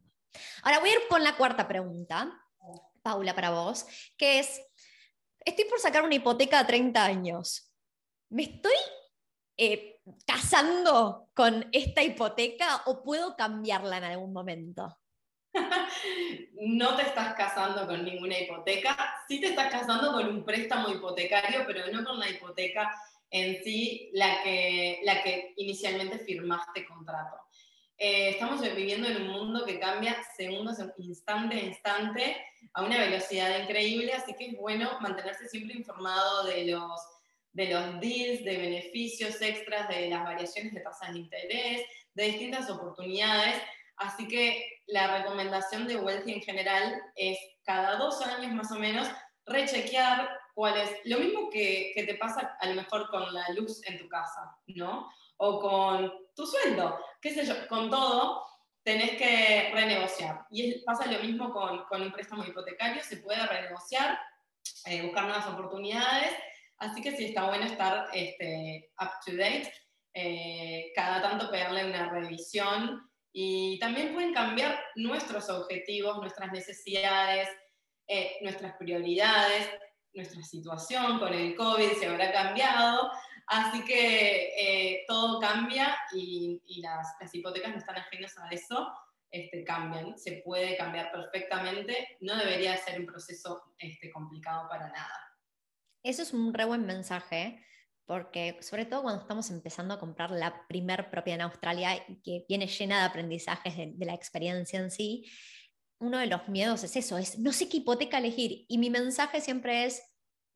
Ahora 0.63 0.81
voy 0.81 0.91
a 0.91 0.95
ir 0.95 1.01
con 1.09 1.23
la 1.23 1.37
cuarta 1.37 1.67
pregunta, 1.67 2.33
Paula, 3.03 3.35
para 3.35 3.51
vos, 3.51 3.87
que 4.17 4.41
es, 4.41 4.61
estoy 5.45 5.65
por 5.67 5.79
sacar 5.79 6.03
una 6.03 6.15
hipoteca 6.15 6.59
a 6.59 6.67
30 6.67 7.05
años. 7.05 7.73
¿Me 8.31 8.43
estoy 8.43 8.75
eh, 9.57 10.01
casando 10.27 11.29
con 11.35 11.69
esta 11.73 12.03
hipoteca 12.03 12.83
o 12.87 13.03
puedo 13.03 13.37
cambiarla 13.37 13.99
en 13.99 14.05
algún 14.05 14.33
momento? 14.33 14.99
no 16.61 16.97
te 16.97 17.03
estás 17.03 17.35
casando 17.35 17.87
con 17.87 18.05
ninguna 18.05 18.39
hipoteca, 18.39 18.97
sí 19.29 19.41
te 19.41 19.49
estás 19.49 19.71
casando 19.71 20.13
con 20.13 20.29
un 20.29 20.45
préstamo 20.45 20.89
hipotecario, 20.89 21.65
pero 21.67 21.87
no 21.93 22.05
con 22.05 22.19
la 22.19 22.29
hipoteca 22.29 22.93
en 23.31 23.63
sí, 23.63 24.11
la 24.13 24.43
que, 24.43 25.01
la 25.05 25.23
que 25.23 25.55
inicialmente 25.57 26.19
firmaste 26.19 26.87
contrato. 26.87 27.46
Eh, 27.99 28.31
estamos 28.31 28.61
viviendo 28.61 29.09
en 29.09 29.23
un 29.23 29.29
mundo 29.29 29.65
que 29.65 29.79
cambia 29.79 30.17
segundos, 30.37 30.79
instante 30.99 31.57
a 31.57 31.63
instante, 31.63 32.37
a 32.75 32.83
una 32.83 32.99
velocidad 32.99 33.59
increíble, 33.63 34.13
así 34.13 34.35
que 34.35 34.49
es 34.49 34.57
bueno 34.57 34.99
mantenerse 35.01 35.49
siempre 35.49 35.77
informado 35.77 36.45
de 36.45 36.67
los, 36.67 37.01
de 37.53 37.71
los 37.71 38.01
deals, 38.01 38.45
de 38.45 38.57
beneficios 38.57 39.41
extras, 39.41 39.89
de 39.89 40.11
las 40.11 40.25
variaciones 40.25 40.75
de 40.75 40.81
tasas 40.81 41.13
de 41.13 41.21
interés, 41.21 41.83
de 42.15 42.25
distintas 42.25 42.69
oportunidades 42.71 43.63
Así 43.97 44.29
que 44.29 44.83
la 44.87 45.19
recomendación 45.19 45.87
de 45.87 45.97
Wealthy 45.97 46.33
en 46.33 46.43
general 46.43 47.01
es 47.15 47.39
cada 47.65 47.97
dos 47.97 48.21
años 48.23 48.53
más 48.53 48.71
o 48.71 48.77
menos 48.77 49.09
rechequear 49.47 50.29
cuál 50.55 50.77
es, 50.79 50.91
lo 51.05 51.19
mismo 51.19 51.51
que, 51.51 51.93
te 51.95 52.15
pasa 52.15 52.57
a 52.61 52.67
lo 52.69 52.75
mejor 52.75 53.09
con 53.09 53.33
la 53.33 53.49
luz 53.55 53.81
en 53.87 53.99
tu 53.99 54.09
casa, 54.09 54.57
¿no? 54.67 55.11
O 55.39 55.61
con 55.61 56.13
tu 56.35 56.47
sueldo, 56.47 56.99
qué 57.21 57.31
sé 57.31 57.45
yo, 57.45 57.67
con 57.69 57.91
todo 57.91 58.45
tenés 58.83 59.17
que 59.19 59.71
renegociar. 59.73 60.47
Y 60.51 60.81
pasa 60.85 61.11
lo 61.11 61.19
mismo 61.19 61.51
con, 61.53 62.03
un 62.03 62.13
préstamo 62.13 62.45
hipotecario, 62.45 63.03
se 63.03 63.17
puede 63.17 63.45
renegociar, 63.45 64.19
eh, 64.85 65.03
buscar 65.03 65.25
nuevas 65.25 65.49
oportunidades, 65.49 66.31
así 66.79 67.03
que 67.03 67.17
sí 67.17 67.27
está 67.27 67.49
bueno 67.49 67.65
estar 67.65 68.07
este, 68.13 68.91
up 69.01 69.11
to 69.25 69.33
date, 69.33 69.73
eh, 70.15 70.93
cada 70.95 71.21
tanto 71.21 71.51
pegarle 71.51 71.85
una 71.85 72.11
revisión 72.11 73.11
y 73.33 73.79
también 73.81 74.15
pueden 74.15 74.33
cambiar 74.33 74.81
nuestros 74.95 75.51
objetivos, 75.51 76.19
nuestras 76.19 76.53
necesidades, 76.53 77.49
eh, 78.07 78.37
nuestras 78.41 78.77
prioridades, 78.79 79.69
nuestra 80.15 80.43
situación 80.43 81.19
con 81.19 81.35
el 81.35 81.57
COVID 81.57 81.93
se 81.99 82.07
habrá 82.07 82.33
cambiado. 82.33 83.11
Así 83.47 83.85
que 83.85 84.55
eh, 84.59 85.05
todo 85.07 85.41
cambia 85.41 85.97
y, 86.13 86.61
las, 86.81 87.15
las, 87.21 87.35
hipotecas 87.35 87.71
no 87.71 87.79
están 87.79 87.97
ajenas 87.97 88.37
a 88.39 88.49
eso, 88.51 88.93
este, 89.31 89.65
cambian, 89.65 90.19
se 90.19 90.43
puede 90.45 90.77
cambiar 90.77 91.13
perfectamente, 91.13 92.17
no 92.21 92.37
debería 92.37 92.77
ser 92.77 93.01
un 93.01 93.07
proceso 93.07 93.75
este, 93.79 94.11
complicado 94.11 94.69
para 94.69 94.89
nada. 94.89 95.33
Eso 96.03 96.23
es 96.23 96.33
un 96.33 96.53
re 96.55 96.65
buen 96.65 96.87
mensaje 96.87 97.63
porque 98.07 98.57
sobre 98.63 98.85
todo 98.85 99.03
cuando 99.03 99.21
estamos 99.21 99.51
empezando 99.51 99.95
a 99.95 99.99
comprar 99.99 100.31
la 100.31 100.67
primer 100.69 101.11
propiedad 101.11 101.41
en 101.41 101.47
Australia 101.47 101.97
y 102.09 102.23
que 102.23 102.47
viene 102.49 102.69
llena 102.69 103.01
de 103.01 103.05
aprendizajes 103.05 103.77
de, 103.77 104.07
la 104.07 104.15
experiencia 104.15 104.79
en 104.79 104.91
sí, 104.93 105.27
uno 105.99 106.19
de 106.19 106.27
los 106.27 106.49
miedos 106.49 106.85
es 106.85 106.95
eso, 106.95 107.19
es 107.19 107.39
no 107.39 107.53
sé 107.53 107.69
qué 107.69 107.79
hipoteca 107.79 108.19
elegir. 108.19 108.65
Y 108.69 108.79
mi 108.79 108.91
mensaje 108.91 109.41
siempre 109.41 109.85
es, 109.85 110.03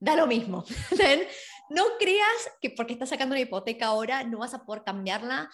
da 0.01 0.17
lo 0.17 0.27
mismo. 0.27 0.65
no 1.71 1.85
creas 1.99 2.51
que 2.61 2.71
porque 2.71 2.95
estás 2.95 3.11
sacando 3.11 3.35
una 3.35 3.43
hipoteca 3.43 3.87
ahora 3.87 4.25
no 4.25 4.39
vas 4.39 4.55
a 4.55 4.65
poder 4.65 4.83
cambiarla 4.83 5.49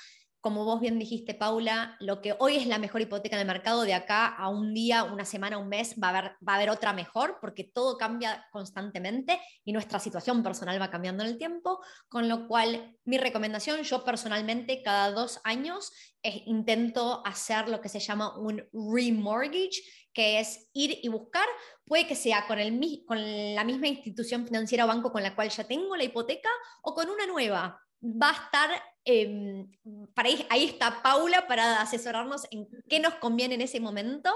como 0.47 0.65
vos 0.65 0.81
bien 0.81 1.01
dijiste, 1.01 1.35
Paula, 1.35 1.97
lo 1.99 2.23
que 2.23 2.37
hoy 2.39 2.55
es 2.55 2.69
la 2.69 2.79
mejor 2.79 3.01
hipoteca 3.01 3.35
en 3.35 3.41
el 3.41 3.49
mercado, 3.49 3.83
de 3.83 3.95
acá 3.95 4.29
a 4.29 4.49
un 4.49 4.75
día, 4.75 5.03
una 5.03 5.25
semana, 5.25 5.59
un 5.59 5.69
mes, 5.69 5.97
va 6.01 6.11
a 6.11 6.55
haber, 6.55 6.71
otra 6.71 6.93
mejor, 6.93 7.39
porque 7.41 7.65
todo 7.65 7.99
cambia 7.99 8.47
constantemente 8.53 9.41
y 9.65 9.73
nuestra 9.73 9.99
situación 9.99 10.45
personal 10.45 10.81
va 10.81 10.89
cambiando 10.89 11.25
en 11.25 11.31
el 11.31 11.37
tiempo, 11.37 11.81
con 12.09 12.29
lo 12.29 12.47
cual 12.47 12.97
mi 13.05 13.19
recomendación, 13.19 13.83
yo 13.83 14.05
personalmente 14.05 14.85
cada 14.85 15.11
dos 15.11 15.41
años 15.43 15.91
intento 16.23 17.27
hacer 17.27 17.69
lo 17.69 17.81
que 17.81 17.89
se 17.89 17.99
llama 17.99 18.39
un 18.39 18.63
remortgage, 18.73 19.83
que 20.13 20.39
es 20.39 20.71
ir 20.75 21.01
y 21.03 21.09
buscar, 21.09 21.47
puede 21.85 22.07
que 22.07 22.15
sea 22.15 22.47
con, 22.47 22.61
el, 22.61 23.03
con 23.05 23.19
la 23.57 23.65
misma 23.65 23.89
institución 23.89 24.47
financiera 24.47 24.85
o 24.85 24.89
banco 24.89 25.11
con 25.11 25.25
la 25.25 25.35
cual 25.35 25.51
ya 25.51 25.65
tengo 25.65 25.97
la 25.97 26.05
hipoteca 26.05 26.51
o 26.83 26.95
con 26.95 27.11
una 27.11 27.27
nueva 27.27 27.83
va 28.03 28.31
a 28.31 28.45
estar, 28.45 28.83
em, 29.05 29.71
para 30.15 30.29
ahí, 30.51 30.65
está 30.65 31.03
Paula 31.03 31.47
para 31.47 31.81
asesorarnos 31.81 32.47
en 32.51 32.69
qué 32.89 33.01
nos 33.01 33.15
conviene 33.15 33.55
en 33.55 33.63
ese 33.63 33.81
momento 33.81 34.33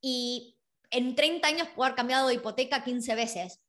y 0.00 0.56
en 0.90 1.14
30 1.14 1.48
años 1.48 1.68
puedo 1.68 1.86
haber 1.86 1.96
cambiado 1.96 2.28
de 2.28 2.34
hipoteca 2.34 2.84
15 2.84 3.14
veces. 3.14 3.60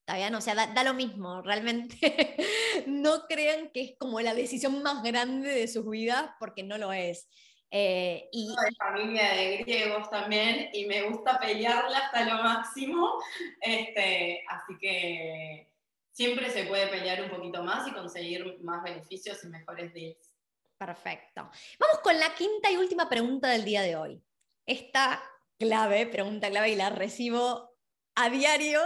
¿Está 0.00 0.16
bien? 0.16 0.34
O 0.34 0.40
sea, 0.40 0.54
da, 0.54 0.84
lo 0.84 0.92
mismo, 0.92 1.40
realmente 1.40 1.96
no 2.86 3.26
crean 3.26 3.70
que 3.70 3.80
es 3.80 3.94
como 3.98 4.20
la 4.20 4.34
decisión 4.34 4.82
más 4.82 5.02
grande 5.02 5.48
de 5.48 5.66
sus 5.66 5.88
vidas, 5.88 6.30
porque 6.38 6.62
no 6.62 6.76
lo 6.76 6.92
es. 6.92 7.28
Eh, 7.70 8.28
y 8.30 8.48
de 8.48 8.76
familia 8.76 9.34
de 9.34 9.56
griegos 9.58 10.10
también, 10.10 10.68
y 10.74 10.84
me 10.84 11.08
gusta 11.08 11.40
pelearla 11.40 11.98
hasta 11.98 12.24
lo 12.24 12.42
máximo, 12.42 13.18
este, 13.60 14.44
así 14.48 14.74
que 14.78 15.73
siempre 16.14 16.48
se 16.48 16.64
puede 16.64 16.86
pelear 16.86 17.22
un 17.22 17.28
poquito 17.28 17.62
más 17.62 17.86
y 17.88 17.92
conseguir 17.92 18.58
más 18.62 18.82
beneficios 18.82 19.42
y 19.44 19.48
mejores 19.48 19.92
deals. 19.92 20.30
Perfecto. 20.78 21.50
Vamos 21.78 21.98
con 22.02 22.18
la 22.18 22.34
quinta 22.34 22.70
y 22.70 22.76
última 22.76 23.08
pregunta 23.08 23.48
del 23.48 23.64
día 23.64 23.82
de 23.82 23.96
hoy. 23.96 24.22
Esta 24.64 25.22
clave, 25.58 26.06
pregunta 26.06 26.48
clave, 26.50 26.70
y 26.70 26.76
la 26.76 26.90
recibo 26.90 27.76
a 28.14 28.30
diario, 28.30 28.80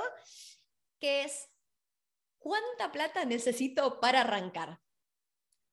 que 0.98 1.24
es, 1.24 1.50
¿cuánta 2.38 2.90
plata 2.92 3.24
necesito 3.24 4.00
para 4.00 4.22
arrancar? 4.22 4.80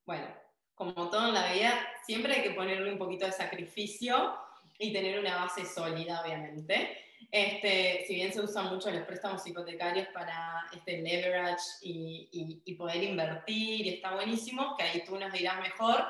Bueno, 0.06 0.28
como 0.74 1.10
todo 1.10 1.30
en 1.30 1.34
la 1.34 1.54
vida, 1.54 1.88
siempre 2.06 2.36
hay 2.36 2.44
que 2.44 2.52
ponerle 2.52 2.92
un 2.92 3.00
poquito 3.00 3.26
de 3.26 3.32
sacrificio 3.32 4.38
y 4.78 4.92
tener 4.92 5.20
una 5.20 5.38
base 5.38 5.66
sólida, 5.66 6.22
obviamente. 6.22 7.05
Este, 7.32 8.06
si 8.08 8.16
bien 8.16 8.32
se 8.32 8.42
usan 8.42 8.74
mucho 8.74 8.90
los 8.92 9.04
préstamos 9.06 9.46
hipotecarios 9.46 10.08
para 10.14 10.68
este 10.74 11.02
leverage 11.02 11.64
y, 11.82 12.62
y, 12.64 12.74
poder 12.76 13.04
invertir, 13.04 13.86
y 13.86 13.96
está 13.96 14.14
buenísimo, 14.14 14.76
que 14.78 14.84
ahí 14.84 15.04
tú 15.06 15.18
nos 15.18 15.34
dirás 15.34 15.60
mejor, 15.60 16.06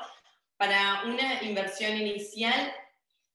para 0.56 1.02
una 1.04 1.42
inversión 1.42 1.96
inicial, 1.96 2.72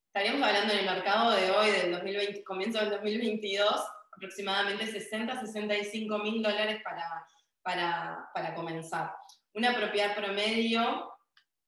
estaríamos 0.07 0.47
hablando 0.47 0.73
en 0.73 0.79
el 0.79 0.85
mercado 0.85 1.31
de 1.31 1.51
hoy, 1.51 1.71
del 1.71 1.91
2020, 1.91 2.43
comienzo 2.43 2.79
del 2.79 2.91
2022, 2.91 3.81
aproximadamente 4.15 4.87
60, 4.87 5.39
65 5.39 6.17
mil 6.19 6.41
dólares 6.41 6.81
para, 6.83 7.27
para, 7.61 8.29
para 8.33 8.55
comenzar. 8.55 9.13
Una 9.53 9.75
propiedad 9.75 10.15
promedio 10.15 11.11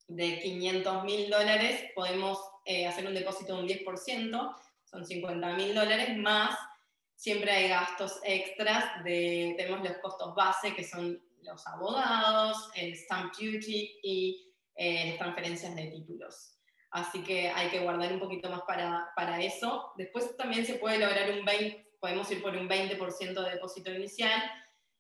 de 0.08 0.40
500 0.40 1.04
mil 1.04 1.30
dólares, 1.30 1.92
podemos 1.96 2.40
eh, 2.66 2.88
hacer 2.88 3.06
un 3.08 3.14
depósito 3.14 3.56
de 3.56 3.62
un 3.62 3.68
10%, 3.68 4.56
son 4.94 5.06
50 5.06 5.54
mil 5.56 5.74
dólares 5.74 6.16
más, 6.18 6.56
siempre 7.16 7.52
hay 7.52 7.68
gastos 7.68 8.20
extras, 8.24 9.04
de, 9.04 9.56
tenemos 9.58 9.84
los 9.84 9.98
costos 9.98 10.36
base 10.36 10.76
que 10.76 10.84
son 10.84 11.20
los 11.42 11.66
abogados, 11.68 12.70
el 12.76 12.96
stamp 12.96 13.34
duty 13.34 14.00
y 14.04 14.54
eh, 14.76 15.10
las 15.10 15.18
transferencias 15.18 15.76
de 15.76 15.88
títulos. 15.88 16.60
Así 16.92 17.24
que 17.24 17.50
hay 17.50 17.70
que 17.70 17.80
guardar 17.80 18.14
un 18.14 18.20
poquito 18.20 18.50
más 18.52 18.62
para, 18.68 19.10
para 19.16 19.42
eso. 19.42 19.94
Después 19.98 20.38
también 20.38 20.64
se 20.64 20.76
puede 20.76 21.00
lograr 21.00 21.32
un 21.32 21.44
20, 21.44 21.98
podemos 22.00 22.30
ir 22.32 22.44
por 22.44 22.56
un 22.56 22.70
20% 22.70 23.44
de 23.44 23.50
depósito 23.50 23.92
inicial. 23.92 24.40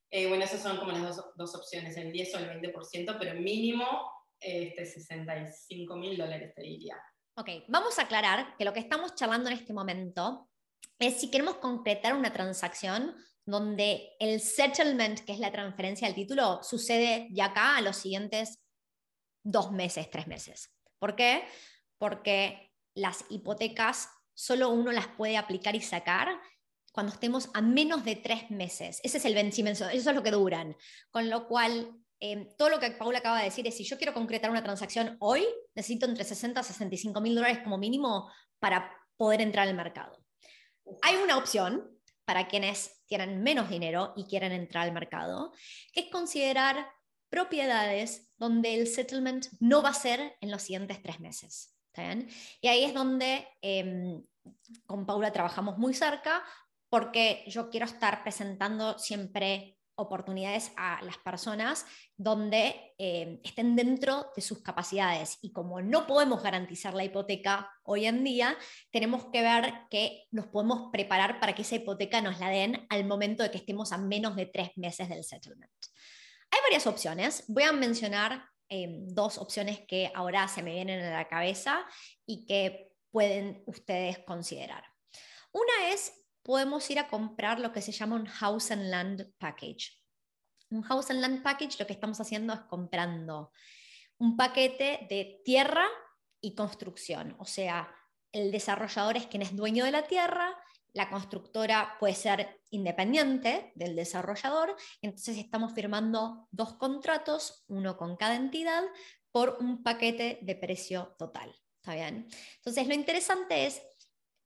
Eh, 0.09 0.27
bueno, 0.27 0.43
esas 0.43 0.63
son 0.63 0.77
como 0.77 0.91
las 0.91 1.15
dos, 1.15 1.25
dos, 1.35 1.55
opciones, 1.55 1.95
el 1.97 2.11
10 2.11 2.35
o 2.35 2.39
el 2.39 2.61
20%, 2.61 3.15
pero 3.19 3.39
mínimo 3.39 4.11
este, 4.39 4.85
65 4.85 5.95
mil 5.97 6.17
dólares 6.17 6.51
te 6.55 6.63
diría. 6.63 6.97
Ok, 7.35 7.49
vamos 7.67 7.97
a 7.97 8.03
aclarar 8.03 8.55
que 8.57 8.65
lo 8.65 8.73
que 8.73 8.79
estamos 8.79 9.15
charlando 9.15 9.49
en 9.49 9.57
este 9.57 9.73
momento 9.73 10.49
es 10.99 11.19
si 11.19 11.31
queremos 11.31 11.55
concretar 11.55 12.15
una 12.15 12.31
transacción 12.31 13.15
donde 13.43 14.11
el 14.19 14.39
settlement, 14.39 15.19
que 15.21 15.33
es 15.33 15.39
la 15.39 15.51
transferencia 15.51 16.07
del 16.07 16.15
título, 16.15 16.61
sucede 16.61 17.27
de 17.31 17.41
acá 17.41 17.77
a 17.77 17.81
los 17.81 17.97
siguientes 17.97 18.59
dos 19.43 19.71
meses, 19.71 20.11
tres 20.11 20.27
meses. 20.27 20.75
¿Por 20.99 21.15
qué? 21.15 21.43
Porque 21.97 22.71
las 22.93 23.25
hipotecas 23.29 24.09
solo 24.35 24.69
uno 24.69 24.91
las 24.91 25.07
puede 25.07 25.35
aplicar 25.35 25.75
y 25.75 25.81
sacar 25.81 26.39
cuando 26.91 27.13
estemos 27.13 27.49
a 27.55 27.61
menos 27.63 28.05
de 28.05 28.15
tres 28.15 28.51
meses. 28.51 29.01
Ese 29.03 29.17
es 29.17 29.25
el 29.25 29.33
vencimiento, 29.33 29.89
eso 29.89 30.09
es 30.11 30.15
lo 30.15 30.21
que 30.21 30.29
duran. 30.29 30.77
Con 31.09 31.31
lo 31.31 31.47
cual, 31.47 31.91
em, 32.19 32.47
todo 32.57 32.69
lo 32.69 32.79
que 32.79 32.91
Paula 32.91 33.19
acaba 33.19 33.39
de 33.39 33.45
decir 33.45 33.67
es, 33.67 33.75
si 33.75 33.83
yo 33.83 33.97
quiero 33.97 34.13
concretar 34.13 34.51
una 34.51 34.63
transacción 34.63 35.17
hoy, 35.19 35.43
necesito 35.75 36.05
entre 36.05 36.23
60 36.23 36.59
a 36.59 36.63
65 36.63 37.21
mil 37.21 37.35
dólares 37.35 37.59
como 37.63 37.77
mínimo 37.77 38.31
para 38.59 38.91
poder 39.17 39.41
entrar 39.41 39.67
al 39.67 39.75
mercado. 39.75 40.17
Hay 41.01 41.15
una 41.15 41.37
opción 41.37 41.89
para 42.25 42.47
quienes 42.47 43.03
tienen 43.05 43.43
menos 43.43 43.69
dinero 43.69 44.13
y 44.15 44.25
quieren 44.25 44.51
entrar 44.51 44.85
al 44.85 44.93
mercado, 44.93 45.53
que 45.91 46.01
es 46.01 46.11
considerar 46.11 46.87
propiedades 47.29 48.31
donde 48.37 48.75
el 48.75 48.87
settlement 48.87 49.47
no 49.59 49.81
va 49.81 49.89
a 49.89 49.93
ser 49.93 50.37
en 50.39 50.51
los 50.51 50.61
siguientes 50.61 51.01
tres 51.01 51.19
meses. 51.19 51.73
Y 52.61 52.67
ahí 52.67 52.83
es 52.83 52.93
donde 52.93 53.47
em, 53.61 54.23
con 54.85 55.05
Paula 55.05 55.31
trabajamos 55.31 55.77
muy 55.77 55.93
cerca 55.93 56.43
porque 56.89 57.43
yo 57.47 57.69
quiero 57.69 57.85
estar 57.85 58.23
presentando 58.23 58.97
siempre 58.97 59.77
oportunidades 59.95 60.71
a 60.75 61.01
las 61.03 61.17
personas 61.17 61.85
donde 62.17 62.93
em, 62.97 63.39
estén 63.43 63.75
dentro 63.75 64.31
de 64.35 64.41
sus 64.41 64.61
capacidades. 64.61 65.37
Y 65.41 65.51
como 65.51 65.81
no 65.81 66.07
podemos 66.07 66.41
garantizar 66.41 66.93
la 66.93 67.03
hipoteca 67.03 67.69
hoy 67.83 68.05
en 68.05 68.23
día, 68.23 68.57
tenemos 68.91 69.25
que 69.31 69.41
ver 69.41 69.73
que 69.89 70.25
nos 70.31 70.47
podemos 70.47 70.89
preparar 70.91 71.39
para 71.39 71.53
que 71.53 71.61
esa 71.61 71.75
hipoteca 71.75 72.21
nos 72.21 72.39
la 72.39 72.49
den 72.49 72.85
al 72.89 73.05
momento 73.05 73.43
de 73.43 73.51
que 73.51 73.57
estemos 73.57 73.91
a 73.91 73.97
menos 73.97 74.35
de 74.35 74.45
tres 74.47 74.71
meses 74.75 75.09
del 75.09 75.23
settlement. 75.23 75.71
Hay 76.51 76.59
varias 76.63 76.87
opciones. 76.87 77.43
Voy 77.47 77.63
a 77.63 77.71
mencionar 77.71 78.45
em, 78.69 79.07
dos 79.07 79.37
opciones 79.37 79.81
que 79.87 80.11
ahora 80.15 80.47
se 80.47 80.63
me 80.63 80.73
vienen 80.73 81.03
a 81.03 81.11
la 81.11 81.27
cabeza 81.27 81.85
y 82.25 82.45
que 82.45 82.91
pueden 83.11 83.63
ustedes 83.67 84.19
considerar. 84.19 84.83
Una 85.51 85.89
es 85.91 86.22
podemos 86.43 86.89
ir 86.91 86.99
a 86.99 87.07
comprar 87.07 87.59
lo 87.59 87.71
que 87.71 87.81
se 87.81 87.91
llama 87.91 88.15
un 88.15 88.25
House 88.25 88.71
and 88.71 88.89
Land 88.89 89.33
Package. 89.37 89.99
Un 90.69 90.83
House 90.83 91.09
and 91.09 91.21
Land 91.21 91.43
Package 91.43 91.79
lo 91.79 91.87
que 91.87 91.93
estamos 91.93 92.19
haciendo 92.19 92.53
es 92.53 92.61
comprando 92.61 93.51
un 94.17 94.37
paquete 94.37 95.07
de 95.09 95.41
tierra 95.43 95.85
y 96.41 96.55
construcción. 96.55 97.35
O 97.39 97.45
sea, 97.45 97.93
el 98.31 98.51
desarrollador 98.51 99.17
es 99.17 99.27
quien 99.27 99.41
es 99.41 99.55
dueño 99.55 99.85
de 99.85 99.91
la 99.91 100.07
tierra, 100.07 100.57
la 100.93 101.09
constructora 101.09 101.97
puede 101.99 102.13
ser 102.13 102.61
independiente 102.69 103.71
del 103.75 103.95
desarrollador, 103.95 104.75
entonces 105.01 105.37
estamos 105.37 105.73
firmando 105.73 106.47
dos 106.51 106.73
contratos, 106.73 107.63
uno 107.67 107.97
con 107.97 108.15
cada 108.15 108.35
entidad, 108.35 108.83
por 109.31 109.57
un 109.59 109.81
paquete 109.81 110.39
de 110.43 110.55
precio 110.55 111.15
total. 111.17 111.53
¿Está 111.81 111.95
bien? 111.95 112.27
Entonces, 112.57 112.87
lo 112.87 112.93
interesante 112.93 113.65
es 113.65 113.81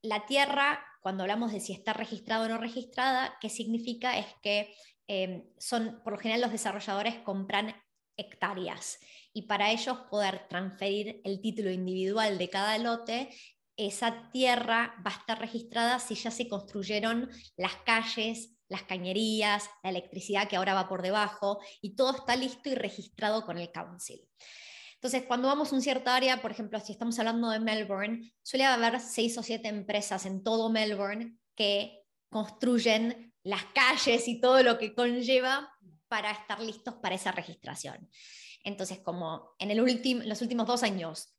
la 0.01 0.25
tierra 0.25 0.83
cuando 1.07 1.23
hablamos 1.23 1.53
de 1.53 1.61
si 1.61 1.71
está 1.71 1.93
registrado 1.93 2.43
o 2.43 2.47
no 2.49 2.57
registrada, 2.57 3.37
¿qué 3.39 3.47
significa? 3.47 4.17
Es 4.17 4.25
que 4.41 4.75
em, 5.07 5.45
son, 5.57 6.01
por 6.03 6.11
lo 6.11 6.19
general 6.19 6.41
los 6.41 6.51
desarrolladores 6.51 7.15
compran 7.19 7.73
hectáreas 8.17 8.99
y 9.31 9.43
para 9.43 9.71
ellos 9.71 9.99
poder 10.11 10.49
transferir 10.49 11.21
el 11.23 11.39
título 11.39 11.71
individual 11.71 12.37
de 12.37 12.49
cada 12.49 12.77
lote, 12.77 13.29
esa 13.77 14.29
tierra 14.33 14.95
va 14.97 15.11
a 15.11 15.19
estar 15.19 15.39
registrada 15.39 15.99
si 15.99 16.15
ya 16.15 16.29
se 16.29 16.49
construyeron 16.49 17.29
las 17.55 17.77
calles, 17.85 18.57
las 18.67 18.83
cañerías, 18.83 19.69
la 19.83 19.91
electricidad 19.91 20.49
que 20.49 20.57
ahora 20.57 20.73
va 20.73 20.89
por 20.89 21.01
debajo 21.01 21.61
y 21.81 21.95
todo 21.95 22.17
está 22.17 22.35
listo 22.35 22.67
y 22.67 22.75
registrado 22.75 23.45
con 23.45 23.57
el 23.57 23.71
council. 23.71 24.27
Entonces, 24.97 25.23
cuando 25.27 25.47
vamos 25.47 25.71
a 25.71 25.75
un 25.75 25.81
cierto 25.81 26.09
área, 26.09 26.41
por 26.41 26.51
ejemplo, 26.51 26.79
si 26.79 26.91
estamos 26.91 27.17
hablando 27.19 27.49
de 27.49 27.59
Melbourne, 27.59 28.33
suele 28.41 28.65
haber 28.65 28.99
seis 28.99 29.37
o 29.37 29.43
siete 29.43 29.67
empresas 29.67 30.25
en 30.25 30.43
todo 30.43 30.69
Melbourne 30.69 31.37
que 31.55 32.03
construyen 32.29 33.33
las 33.43 33.63
calles 33.65 34.27
y 34.27 34.41
todo 34.41 34.63
lo 34.63 34.77
que 34.77 34.95
conlleva 34.95 35.71
para 36.07 36.31
estar 36.31 36.59
listos 36.59 36.95
para 36.95 37.15
esa 37.15 37.31
registración. 37.31 38.09
Entonces, 38.63 38.99
como 38.99 39.55
en 39.59 39.77
los 39.77 40.41
últimos 40.41 40.67
dos 40.67 40.83
años 40.83 41.33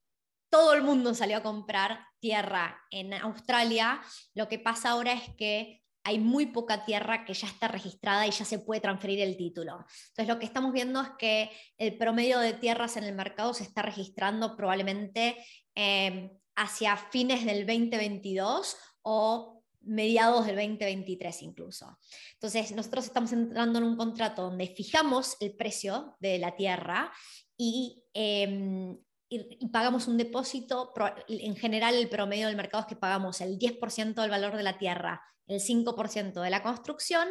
todo 0.51 0.73
el 0.73 0.83
mundo 0.83 1.13
salió 1.13 1.39
a 1.39 1.43
comprar 1.43 2.07
tierra 2.21 2.81
en 2.91 3.13
Australia, 3.13 4.01
lo 4.35 4.49
que 4.49 4.59
pasa 4.59 4.91
ahora 4.91 5.13
es 5.13 5.35
que 5.37 5.83
hay 6.09 6.19
muy 6.19 6.47
poca 6.47 6.87
tierra 6.87 7.27
que 7.27 7.35
ya 7.35 7.47
está 7.47 7.69
registrada 7.69 8.27
y 8.27 8.31
ya 8.31 8.47
se 8.47 8.59
puede 8.61 8.81
transferir 8.81 9.21
el 9.21 9.37
título. 9.37 9.85
Entonces, 10.09 10.27
lo 10.27 10.39
que 10.39 10.47
estamos 10.47 10.73
viendo 10.73 11.03
es 11.03 11.11
que 11.19 11.51
el 11.77 11.99
promedio 11.99 12.39
de 12.39 12.55
tierras 12.55 12.97
en 12.97 13.05
el 13.05 13.15
mercado 13.15 13.53
se 13.53 13.65
está 13.65 13.83
registrando 13.83 14.57
probablemente 14.57 15.37
eh, 15.75 16.31
hacia 16.57 16.97
fines 16.97 17.45
del 17.45 17.67
2022 17.67 18.77
o 19.03 19.63
mediados 19.83 20.47
del 20.47 20.57
2023 20.57 21.43
incluso. 21.43 21.99
Entonces, 22.33 22.73
nosotros 22.73 23.05
estamos 23.05 23.33
entrando 23.33 23.79
en 23.79 23.85
un 23.85 23.97
contrato 23.99 24.43
donde 24.43 24.67
fijamos 24.67 25.37
el 25.41 25.55
precio 25.57 26.17
de 26.21 26.39
la 26.39 26.57
tierra 26.57 27.13
y 27.59 28.03
em, 28.15 28.97
y, 29.29 29.69
pagamos 29.69 30.09
un 30.09 30.17
depósito, 30.17 30.93
en 31.29 31.57
general 31.57 31.95
el 31.95 32.09
promedio 32.09 32.47
del 32.47 32.57
mercado 32.57 32.83
es 32.83 32.87
que 32.87 32.97
pagamos 32.97 33.41
el 33.43 33.59
10% 33.59 34.15
del 34.15 34.31
valor 34.31 34.57
de 34.57 34.63
la 34.63 34.79
tierra, 34.79 35.23
el 35.49 35.61
5% 35.61 36.41
de 36.41 36.51
la 36.51 36.63
construcción 36.63 37.29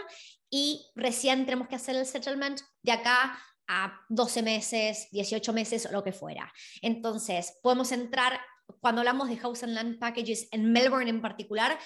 y 0.50 0.86
recién 0.96 1.46
tenemos 1.46 1.68
que 1.68 1.76
hacer 1.76 1.96
el 1.96 2.06
settlement 2.06 2.60
de 2.84 2.92
acá 2.92 3.40
a 3.68 4.00
12 4.10 4.42
meses, 4.44 5.08
18 5.12 5.54
meses 5.54 5.86
o 5.86 5.92
lo 5.92 6.04
que 6.04 6.14
fuera. 6.14 6.52
Entonces, 6.82 7.58
podemos 7.62 7.92
entrar, 7.92 8.40
cuando 8.80 9.02
hablamos 9.02 9.30
de 9.30 9.38
House 9.38 9.64
and 9.64 9.74
Land 9.74 10.00
Packages 10.00 10.48
en 10.52 10.72
Melbourne 10.72 11.10
en 11.10 11.22
particular, 11.22 11.78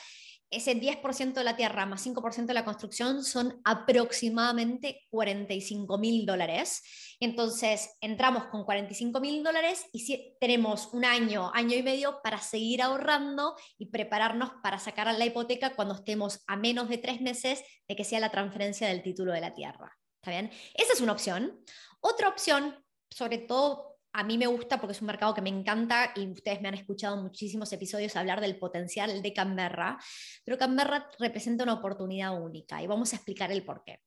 ese 0.51 0.75
10% 0.75 1.33
de 1.33 1.43
la 1.43 1.55
tierra 1.55 1.85
más 1.85 2.05
5% 2.05 2.45
de 2.45 2.53
la 2.53 2.65
construcción 2.65 3.23
son 3.23 3.61
aproximadamente 3.63 5.07
45 5.09 5.97
mil 5.97 6.25
dólares. 6.25 6.83
Entonces, 7.21 7.97
entramos 8.01 8.45
con 8.45 8.65
45 8.65 9.19
mil 9.21 9.43
dólares 9.43 9.85
y 9.93 10.01
si 10.01 10.35
tenemos 10.39 10.89
un 10.93 11.05
año, 11.05 11.51
año 11.53 11.77
y 11.77 11.83
medio 11.83 12.21
para 12.21 12.39
seguir 12.39 12.81
ahorrando 12.81 13.55
y 13.77 13.87
prepararnos 13.87 14.51
para 14.61 14.77
sacar 14.77 15.07
a 15.07 15.13
la 15.13 15.25
hipoteca 15.25 15.73
cuando 15.73 15.95
estemos 15.95 16.43
a 16.47 16.57
menos 16.57 16.89
de 16.89 16.97
tres 16.97 17.21
meses 17.21 17.63
de 17.87 17.95
que 17.95 18.03
sea 18.03 18.19
la 18.19 18.31
transferencia 18.31 18.87
del 18.87 19.01
título 19.01 19.31
de 19.31 19.41
la 19.41 19.53
tierra. 19.53 19.97
¿Está 20.21 20.31
bien? 20.31 20.51
Esa 20.73 20.93
es 20.93 21.01
una 21.01 21.13
opción. 21.13 21.63
Otra 22.01 22.27
opción, 22.27 22.83
sobre 23.09 23.37
todo 23.37 23.90
a 24.13 24.23
mí 24.23 24.37
me 24.37 24.47
gusta 24.47 24.79
porque 24.79 24.93
es 24.93 25.01
un 25.01 25.07
mercado 25.07 25.33
que 25.33 25.41
me 25.41 25.49
encanta 25.49 26.11
y 26.15 26.29
ustedes 26.29 26.61
me 26.61 26.67
han 26.67 26.73
escuchado 26.73 27.17
muchísimos 27.17 27.71
episodios 27.71 28.15
hablar 28.15 28.41
del 28.41 28.57
potencial 28.57 29.21
de 29.21 29.33
Canberra, 29.33 29.97
pero 30.43 30.57
Canberra 30.57 31.09
representa 31.19 31.63
una 31.63 31.75
oportunidad 31.75 32.41
única 32.41 32.81
y 32.81 32.87
vamos 32.87 33.13
a 33.13 33.15
explicar 33.15 33.51
el 33.51 33.63
por 33.63 33.83
qué. 33.83 34.01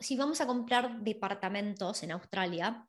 Si 0.00 0.16
vamos 0.16 0.40
a 0.40 0.46
comprar 0.46 1.00
departamentos 1.00 2.02
en 2.02 2.12
Australia, 2.12 2.86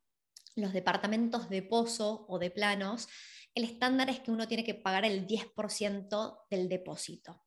los 0.56 0.72
departamentos 0.74 1.50
de 1.50 1.64
pozo 1.64 2.26
o 2.30 2.40
de 2.40 2.52
planos, 2.52 3.08
el 3.56 3.66
estándar 3.66 4.10
es 4.10 4.20
que 4.20 4.32
uno 4.32 4.48
tiene 4.48 4.64
que 4.64 4.76
pagar 4.76 5.06
el 5.06 5.28
10% 5.28 6.46
del 6.50 6.70
depósito. 6.70 7.44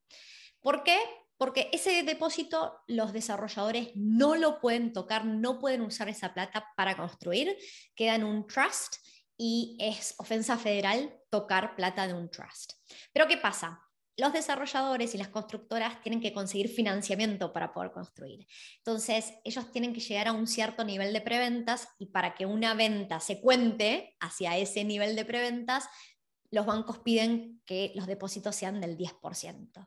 ¿Por 0.61 0.83
qué? 0.83 0.98
Porque 1.38 1.68
ese 1.72 2.03
depósito 2.03 2.81
los 2.87 3.12
desarrolladores 3.12 3.90
no 3.94 4.37
lo 4.37 4.61
pueden 4.61 4.92
tocar, 4.92 5.25
no 5.25 5.59
pueden 5.59 5.83
usar 5.83 6.09
esa 6.09 6.33
plata 6.33 6.72
para 6.77 6.96
construir, 6.96 7.57
queda 7.94 8.14
en 8.14 8.25
un 8.25 8.46
trust 8.46 8.96
y 9.37 9.77
es 9.81 10.14
ofensa 10.18 10.57
federal 10.57 11.14
tocar 11.31 11.77
plata 11.77 12.07
de 12.07 12.14
un 12.14 12.31
trust. 12.31 12.72
Pero 13.12 13.27
¿qué 13.27 13.37
pasa? 13.37 13.83
Los 14.18 14.33
desarrolladores 14.33 15.14
y 15.14 15.18
las 15.18 15.29
constructoras 15.29 16.01
tienen 16.01 16.22
que 16.22 16.33
conseguir 16.33 16.70
financiamiento 16.70 17.53
para 17.53 17.75
poder 17.75 17.92
construir. 17.92 18.46
Entonces, 18.79 19.35
ellos 19.44 19.70
tienen 19.72 19.92
que 19.92 20.01
llegar 20.01 20.29
a 20.29 20.33
un 20.33 20.46
cierto 20.46 20.85
nivel 20.85 21.12
de 21.12 21.20
preventas 21.20 21.88
y 21.99 22.07
para 22.07 22.35
que 22.35 22.46
una 22.46 22.72
venta 22.72 23.20
se 23.20 23.42
cuente 23.42 24.16
hacia 24.20 24.57
ese 24.57 24.85
nivel 24.85 25.16
de 25.16 25.27
preventas, 25.27 25.85
los 26.51 26.64
bancos 26.64 27.01
piden 27.01 27.61
que 27.66 27.92
los 27.94 28.07
depósitos 28.07 28.57
sean 28.57 28.81
del 28.81 28.96
10%. 28.96 29.87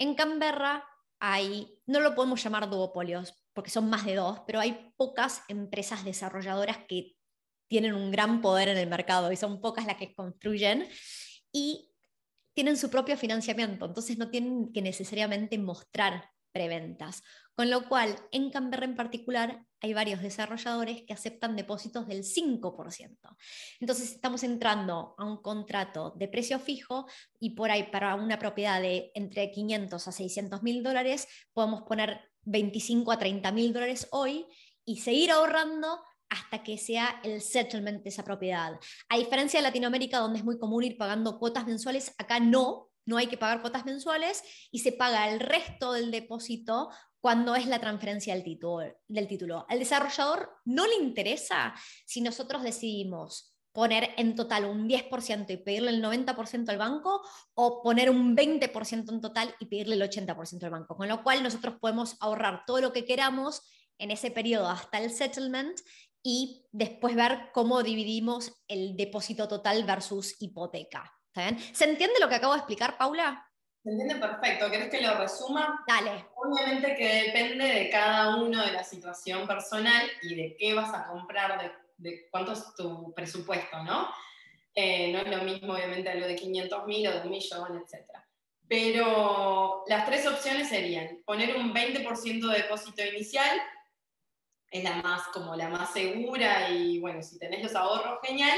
En 0.00 0.14
Canberra 0.14 0.82
hay, 1.20 1.78
no 1.84 2.00
lo 2.00 2.14
podemos 2.14 2.42
llamar 2.42 2.70
duopolios, 2.70 3.34
porque 3.52 3.68
son 3.68 3.90
más 3.90 4.06
de 4.06 4.14
dos, 4.14 4.40
pero 4.46 4.58
hay 4.58 4.94
pocas 4.96 5.42
empresas 5.48 6.06
desarrolladoras 6.06 6.78
que 6.88 7.18
tienen 7.68 7.94
un 7.94 8.10
gran 8.10 8.40
poder 8.40 8.68
en 8.68 8.78
el 8.78 8.88
mercado 8.88 9.30
y 9.30 9.36
son 9.36 9.60
pocas 9.60 9.84
las 9.84 9.98
que 9.98 10.14
construyen 10.14 10.88
y 11.52 11.92
tienen 12.54 12.78
su 12.78 12.88
propio 12.88 13.18
financiamiento, 13.18 13.84
entonces 13.84 14.16
no 14.16 14.30
tienen 14.30 14.72
que 14.72 14.80
necesariamente 14.80 15.58
mostrar 15.58 16.30
preventas. 16.52 17.22
Con 17.54 17.70
lo 17.70 17.88
cual, 17.88 18.16
en 18.32 18.50
Canberra 18.50 18.86
en 18.86 18.96
particular, 18.96 19.64
hay 19.80 19.94
varios 19.94 20.22
desarrolladores 20.22 21.02
que 21.06 21.12
aceptan 21.12 21.56
depósitos 21.56 22.06
del 22.06 22.24
5%. 22.24 23.36
Entonces, 23.80 24.12
estamos 24.12 24.42
entrando 24.42 25.14
a 25.18 25.24
un 25.24 25.42
contrato 25.42 26.14
de 26.16 26.28
precio 26.28 26.58
fijo 26.58 27.06
y 27.38 27.50
por 27.50 27.70
ahí 27.70 27.84
para 27.90 28.14
una 28.14 28.38
propiedad 28.38 28.80
de 28.80 29.10
entre 29.14 29.50
500 29.50 30.08
a 30.08 30.12
600 30.12 30.62
mil 30.62 30.82
dólares, 30.82 31.28
podemos 31.52 31.82
poner 31.82 32.20
25 32.44 33.12
a 33.12 33.18
30 33.18 33.52
mil 33.52 33.72
dólares 33.72 34.08
hoy 34.10 34.46
y 34.84 34.98
seguir 34.98 35.30
ahorrando 35.30 36.00
hasta 36.30 36.62
que 36.62 36.78
sea 36.78 37.20
el 37.24 37.42
settlement 37.42 38.02
de 38.02 38.08
esa 38.08 38.24
propiedad. 38.24 38.78
A 39.08 39.18
diferencia 39.18 39.58
de 39.58 39.64
Latinoamérica, 39.64 40.18
donde 40.18 40.38
es 40.38 40.44
muy 40.44 40.58
común 40.58 40.84
ir 40.84 40.96
pagando 40.96 41.38
cuotas 41.38 41.66
mensuales, 41.66 42.14
acá 42.18 42.38
no, 42.38 42.89
no 43.10 43.16
hay 43.16 43.26
que 43.26 43.36
pagar 43.36 43.60
cuotas 43.60 43.84
mensuales 43.84 44.42
y 44.70 44.78
se 44.78 44.92
paga 44.92 45.28
el 45.28 45.40
resto 45.40 45.92
del 45.92 46.12
depósito 46.12 46.90
cuando 47.20 47.56
es 47.56 47.66
la 47.66 47.80
transferencia 47.80 48.34
del 48.34 48.44
título, 48.44 48.96
del 49.08 49.26
título. 49.26 49.66
Al 49.68 49.80
desarrollador 49.80 50.48
no 50.64 50.86
le 50.86 50.94
interesa 50.94 51.74
si 52.06 52.20
nosotros 52.20 52.62
decidimos 52.62 53.56
poner 53.72 54.10
en 54.16 54.36
total 54.36 54.64
un 54.64 54.88
10% 54.88 55.50
y 55.50 55.56
pedirle 55.56 55.90
el 55.90 56.02
90% 56.02 56.68
al 56.68 56.78
banco 56.78 57.20
o 57.54 57.82
poner 57.82 58.10
un 58.10 58.36
20% 58.36 59.12
en 59.12 59.20
total 59.20 59.54
y 59.58 59.66
pedirle 59.66 59.96
el 59.96 60.02
80% 60.02 60.62
al 60.62 60.70
banco. 60.70 60.96
Con 60.96 61.08
lo 61.08 61.22
cual 61.24 61.42
nosotros 61.42 61.76
podemos 61.80 62.16
ahorrar 62.20 62.62
todo 62.64 62.80
lo 62.80 62.92
que 62.92 63.04
queramos 63.04 63.62
en 63.98 64.12
ese 64.12 64.30
periodo 64.30 64.68
hasta 64.68 64.98
el 64.98 65.10
settlement 65.10 65.78
y 66.22 66.64
después 66.70 67.16
ver 67.16 67.50
cómo 67.52 67.82
dividimos 67.82 68.52
el 68.68 68.96
depósito 68.96 69.48
total 69.48 69.84
versus 69.84 70.40
hipoteca. 70.40 71.19
¿Se 71.34 71.84
entiende 71.84 72.20
lo 72.20 72.28
que 72.28 72.34
acabo 72.34 72.54
de 72.54 72.58
explicar, 72.58 72.98
Paula? 72.98 73.46
Se 73.82 73.90
entiende 73.90 74.16
perfecto. 74.16 74.70
¿Querés 74.70 74.88
que 74.90 75.00
lo 75.00 75.16
resuma? 75.16 75.84
Dale. 75.86 76.26
Obviamente 76.36 76.94
que 76.96 77.24
depende 77.24 77.64
de 77.66 77.90
cada 77.90 78.36
uno 78.36 78.64
de 78.64 78.72
la 78.72 78.84
situación 78.84 79.46
personal 79.46 80.10
y 80.22 80.34
de 80.34 80.56
qué 80.58 80.74
vas 80.74 80.92
a 80.92 81.06
comprar, 81.06 81.72
de, 81.96 82.28
cuánto 82.30 82.52
es 82.52 82.74
tu 82.74 83.14
presupuesto, 83.14 83.82
¿no? 83.82 84.08
Eh, 84.74 85.12
no 85.12 85.20
es 85.20 85.28
lo 85.28 85.42
mismo, 85.44 85.74
obviamente, 85.74 86.14
lo 86.14 86.26
de 86.26 86.36
500 86.36 86.86
mil 86.86 87.06
o 87.08 87.12
de 87.12 87.20
un 87.20 87.30
millón, 87.30 87.76
etc. 87.78 88.06
Pero 88.68 89.84
las 89.86 90.06
tres 90.06 90.26
opciones 90.26 90.68
serían 90.68 91.22
poner 91.24 91.56
un 91.56 91.72
20% 91.72 92.50
de 92.50 92.58
depósito 92.58 93.04
inicial, 93.04 93.60
es 94.70 94.84
la 94.84 94.96
más, 95.02 95.22
como 95.28 95.56
la 95.56 95.68
más 95.68 95.92
segura 95.92 96.70
y 96.70 97.00
bueno, 97.00 97.22
si 97.22 97.38
tenés 97.38 97.62
los 97.62 97.74
ahorros, 97.74 98.20
genial 98.22 98.56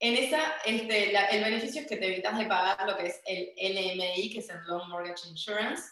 en 0.00 0.16
esa, 0.16 0.56
este, 0.64 1.16
el 1.36 1.44
beneficio 1.44 1.82
es 1.82 1.86
que 1.86 1.96
te 1.96 2.06
evitas 2.06 2.38
de 2.38 2.46
pagar 2.46 2.86
lo 2.86 2.96
que 2.96 3.06
es 3.06 3.20
el 3.26 3.52
LMI, 3.56 4.30
que 4.30 4.40
es 4.40 4.48
el 4.50 4.62
Loan 4.66 4.90
Mortgage 4.90 5.28
Insurance, 5.28 5.82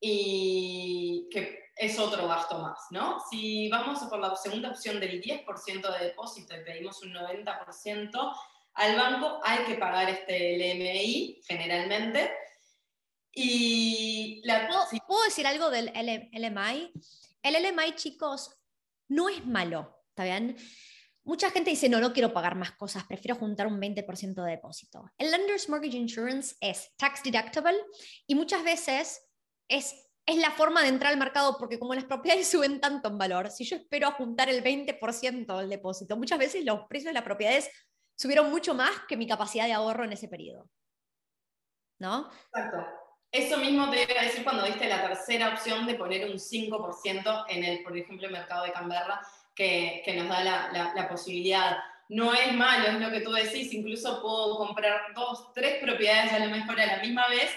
y 0.00 1.28
que 1.30 1.66
es 1.76 1.98
otro 1.98 2.26
gasto 2.28 2.58
más, 2.58 2.78
¿no? 2.90 3.18
Si 3.30 3.68
vamos 3.68 3.98
por 4.04 4.18
la 4.18 4.34
segunda 4.36 4.70
opción 4.70 5.00
del 5.00 5.22
10% 5.22 5.98
de 5.98 6.04
depósito 6.06 6.56
y 6.56 6.64
pedimos 6.64 7.02
un 7.02 7.14
90%, 7.14 8.36
al 8.74 8.96
banco 8.96 9.40
hay 9.42 9.64
que 9.64 9.74
pagar 9.74 10.08
este 10.10 10.56
LMI 10.56 11.40
generalmente. 11.46 12.30
Y 13.32 14.40
la, 14.44 14.68
¿Puedo, 15.06 15.24
decir 15.24 15.46
algo 15.46 15.70
del 15.70 15.92
LMI? 15.94 16.92
El 17.42 17.62
LMI, 17.62 17.94
chicos, 17.94 18.56
no 19.08 19.28
es 19.28 19.44
malo, 19.44 20.02
¿está 20.10 20.24
bien? 20.24 20.56
Mucha 21.26 21.50
gente 21.50 21.70
dice, 21.70 21.88
no, 21.88 21.98
no 21.98 22.12
quiero 22.12 22.32
pagar 22.32 22.54
más 22.54 22.70
cosas, 22.70 23.02
prefiero 23.02 23.34
juntar 23.34 23.66
un 23.66 23.80
20% 23.80 24.44
de 24.44 24.50
depósito. 24.52 25.10
El 25.18 25.32
Lender's 25.32 25.68
Mortgage 25.68 25.96
Insurance 25.96 26.54
es 26.60 26.94
tax 26.96 27.24
deductible 27.24 27.74
y 28.28 28.36
muchas 28.36 28.62
veces 28.62 29.28
es, 29.66 30.08
es 30.24 30.36
la 30.36 30.52
forma 30.52 30.82
de 30.82 30.88
entrar 30.88 31.12
al 31.12 31.18
mercado 31.18 31.56
porque 31.58 31.80
como 31.80 31.94
las 31.94 32.04
propiedades 32.04 32.48
suben 32.52 32.80
tanto 32.80 33.08
en 33.08 33.18
valor, 33.18 33.50
si 33.50 33.64
yo 33.64 33.76
espero 33.76 34.12
juntar 34.12 34.48
el 34.48 34.62
20% 34.62 35.58
del 35.58 35.68
depósito, 35.68 36.16
muchas 36.16 36.38
veces 36.38 36.64
los 36.64 36.86
precios 36.86 37.10
de 37.10 37.14
las 37.14 37.24
propiedades 37.24 37.70
subieron 38.16 38.48
mucho 38.48 38.74
más 38.74 38.92
que 39.08 39.16
mi 39.16 39.26
capacidad 39.26 39.66
de 39.66 39.72
ahorro 39.72 40.04
en 40.04 40.12
ese 40.12 40.28
periodo. 40.28 40.70
¿No? 41.98 42.30
Exacto. 42.54 42.86
Eso 43.32 43.56
mismo 43.58 43.90
te 43.90 44.04
iba 44.04 44.20
a 44.20 44.24
decir 44.24 44.44
cuando 44.44 44.64
diste 44.64 44.88
la 44.88 45.02
tercera 45.08 45.48
opción 45.48 45.86
de 45.86 45.96
poner 45.96 46.30
un 46.30 46.38
5% 46.38 47.46
en 47.48 47.64
el, 47.64 47.82
por 47.82 47.96
ejemplo, 47.96 48.30
mercado 48.30 48.64
de 48.64 48.72
Canberra 48.72 49.20
que, 49.56 50.14
nos 50.14 50.28
da 50.28 50.44
la, 50.94 51.08
posibilidad. 51.08 51.78
No 52.08 52.32
es 52.34 52.52
malo, 52.52 52.86
es 52.86 53.00
lo 53.00 53.10
que 53.10 53.22
tú 53.22 53.32
decís, 53.32 53.72
incluso 53.72 54.22
puedo 54.22 54.56
comprar 54.58 55.12
dos, 55.14 55.52
tres 55.54 55.82
propiedades 55.82 56.32
a 56.32 56.38
lo 56.38 56.50
mejor 56.50 56.78
a 56.80 56.86
la 56.86 56.98
misma 56.98 57.26
vez, 57.28 57.50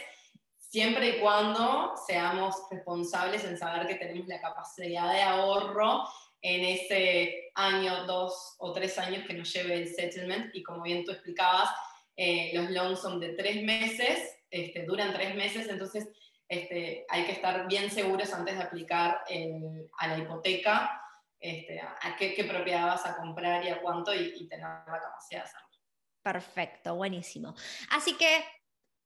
siempre 0.58 1.10
y 1.10 1.20
cuando 1.20 1.94
seamos 2.08 2.56
responsables 2.72 3.44
en 3.44 3.58
saber 3.58 3.86
que 3.86 3.96
tenemos 3.96 4.28
la 4.28 4.42
capacidad 4.42 5.12
de 5.12 5.22
ahorro 5.22 6.08
en 6.42 6.64
ese 6.64 7.52
año, 7.54 8.06
dos 8.06 8.56
o 8.60 8.72
tres 8.72 8.98
años 8.98 9.28
que 9.28 9.34
nos 9.34 9.52
lleve 9.54 9.76
el 9.76 9.94
settlement. 9.94 10.56
Y 10.56 10.64
como 10.64 10.84
bien 10.84 11.04
tú 11.04 11.12
explicabas, 11.12 11.70
eh, 12.16 12.52
los 12.54 12.70
loans 12.72 13.00
son 13.00 13.20
de 13.20 13.34
tres 13.34 13.62
meses, 13.64 14.38
este, 14.50 14.84
duran 14.84 15.14
tres 15.14 15.36
meses, 15.36 15.68
entonces 15.68 16.08
este, 16.48 17.06
hay 17.10 17.26
que 17.26 17.34
estar 17.34 17.68
bien 17.68 17.92
seguros 17.92 18.34
antes 18.34 18.58
de 18.58 18.64
aplicar 18.64 19.22
a 20.00 20.08
la 20.08 20.18
hipoteca 20.18 21.02
este, 21.40 21.80
a 21.82 22.16
qué, 22.18 22.44
propiedad 22.44 22.88
vas 22.88 23.06
a 23.06 23.18
comprar 23.18 23.64
y 23.64 23.70
a 23.70 23.82
cuánto 23.82 24.14
y, 24.14 24.48
tener 24.48 24.66
la 24.66 25.00
capacidad 25.02 25.40
de 25.40 25.46
hacerlo. 25.46 25.68
Perfecto, 26.22 26.96
buenísimo. 26.96 27.56
Así 27.92 28.16
que 28.18 28.44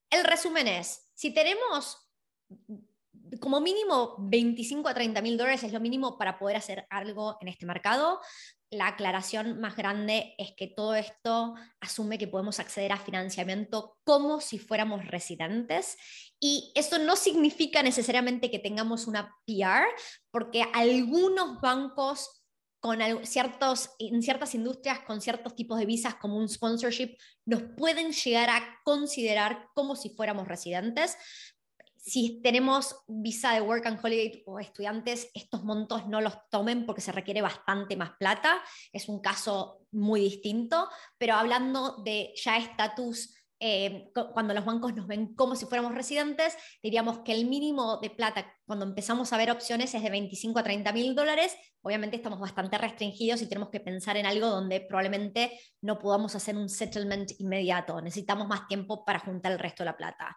el 0.10 0.24
resumen 0.24 0.68
es, 0.68 1.12
si 1.14 1.34
tenemos 1.34 2.10
como 3.40 3.62
mínimo 3.62 4.16
25 4.20 4.90
a 4.90 4.94
30 4.94 5.22
mil 5.22 5.38
dólares 5.38 5.64
es 5.64 5.74
lo 5.74 5.80
mínimo 5.80 6.18
para 6.18 6.38
poder 6.38 6.58
hacer 6.58 6.86
algo 6.90 7.38
en 7.42 7.48
este 7.48 7.66
mercado. 7.66 8.20
La 8.74 8.88
aclaración 8.88 9.60
más 9.60 9.76
grande 9.76 10.34
es 10.38 10.52
que 10.58 10.68
todo 10.68 10.96
esto 10.96 11.56
asume 11.80 12.18
que 12.18 12.28
podemos 12.28 12.60
acceder 12.60 12.92
a 12.92 12.98
financiamiento 12.98 13.98
como 14.04 14.42
si 14.42 14.60
fuéramos 14.60 15.06
residentes. 15.08 15.96
Y 16.40 16.72
eso 16.76 16.98
no 16.98 17.16
significa 17.16 17.84
necesariamente 17.84 18.50
que 18.52 18.60
tengamos 18.60 19.08
una 19.08 19.36
PR, 19.46 19.88
porque 20.32 20.66
algunos 20.74 21.62
bancos 21.62 22.44
con 22.84 23.00
ciertos, 23.26 23.92
en 23.98 24.22
ciertas 24.22 24.56
industrias 24.56 25.00
con 25.08 25.22
ciertos 25.22 25.56
tipos 25.56 25.80
de 25.80 25.86
visas 25.86 26.16
como 26.16 26.36
un 26.36 26.50
sponsorship 26.50 27.16
nos 27.46 27.62
pueden 27.78 28.12
llegar 28.12 28.50
a 28.50 28.82
considerar 28.84 29.70
como 29.74 29.96
si 29.96 30.10
fuéramos 30.10 30.50
residentes, 30.50 31.16
si 32.06 32.42
tenemos 32.42 32.98
visa 33.08 33.54
de 33.54 33.62
work 33.62 33.86
and 33.86 33.98
holiday 34.04 34.44
o 34.46 34.60
estudiantes, 34.60 35.30
estos 35.34 35.64
montos 35.64 36.06
no 36.06 36.20
los 36.20 36.34
tomen 36.50 36.86
porque 36.86 37.00
se 37.00 37.14
requiere 37.14 37.42
bastante 37.42 37.96
más 37.96 38.12
plata. 38.20 38.62
Es 38.92 39.08
un 39.08 39.22
caso 39.22 39.86
muy 39.92 40.20
distinto, 40.20 40.90
pero 41.18 41.36
hablando 41.36 42.04
de 42.04 42.34
ya 42.36 42.58
estatus, 42.58 43.34
eh, 43.58 44.12
cuando 44.34 44.54
los 44.54 44.66
bancos 44.66 44.94
nos 44.94 45.08
ven 45.08 45.34
como 45.34 45.56
si 45.56 45.66
fuéramos 45.66 45.96
residentes, 45.96 46.58
diríamos 46.82 47.20
que 47.20 47.32
el 47.32 47.46
mínimo 47.46 47.98
de 48.02 48.10
plata 48.10 48.54
cuando 48.66 48.84
empezamos 48.84 49.32
a 49.32 49.38
ver 49.38 49.50
opciones 49.50 49.96
es 49.96 50.04
de 50.04 50.10
25 50.10 50.60
a 50.60 50.64
30 50.64 50.92
mil 50.92 51.16
dólares. 51.16 51.56
Obviamente 51.82 52.18
estamos 52.18 52.42
bastante 52.42 52.78
restringidos 52.78 53.42
y 53.42 53.48
tenemos 53.48 53.70
que 53.70 53.80
pensar 53.80 54.18
en 54.18 54.26
algo 54.26 54.50
donde 54.50 54.82
probablemente 54.82 55.58
no 55.80 55.98
podamos 55.98 56.36
hacer 56.36 56.58
un 56.58 56.68
settlement 56.68 57.32
inmediato. 57.40 58.02
Necesitamos 58.02 58.50
más 58.50 58.68
tiempo 58.68 59.06
para 59.06 59.20
juntar 59.20 59.54
el 59.54 59.60
resto 59.60 59.84
de 59.84 59.92
la 59.92 59.96
plata. 59.96 60.36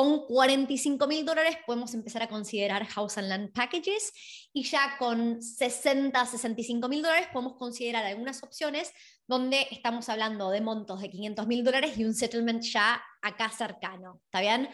Con 0.00 0.24
45 0.24 1.06
mil 1.06 1.26
dólares 1.26 1.58
podemos 1.66 1.92
empezar 1.92 2.22
a 2.22 2.26
considerar 2.26 2.86
House 2.86 3.18
and 3.18 3.28
Land 3.28 3.52
Packages 3.52 4.48
y 4.50 4.62
ya 4.62 4.96
con 4.98 5.42
60, 5.42 6.24
65 6.24 6.88
mil 6.88 7.02
dólares 7.02 7.28
podemos 7.30 7.58
considerar 7.58 8.06
algunas 8.06 8.42
opciones 8.42 8.94
donde 9.26 9.66
estamos 9.70 10.08
hablando 10.08 10.48
de 10.48 10.62
montos 10.62 11.02
de 11.02 11.10
500 11.10 11.46
mil 11.46 11.62
dólares 11.62 11.98
y 11.98 12.06
un 12.06 12.14
settlement 12.14 12.62
ya 12.62 13.04
acá 13.20 13.50
cercano. 13.50 14.22
¿Está 14.24 14.40
bien? 14.40 14.70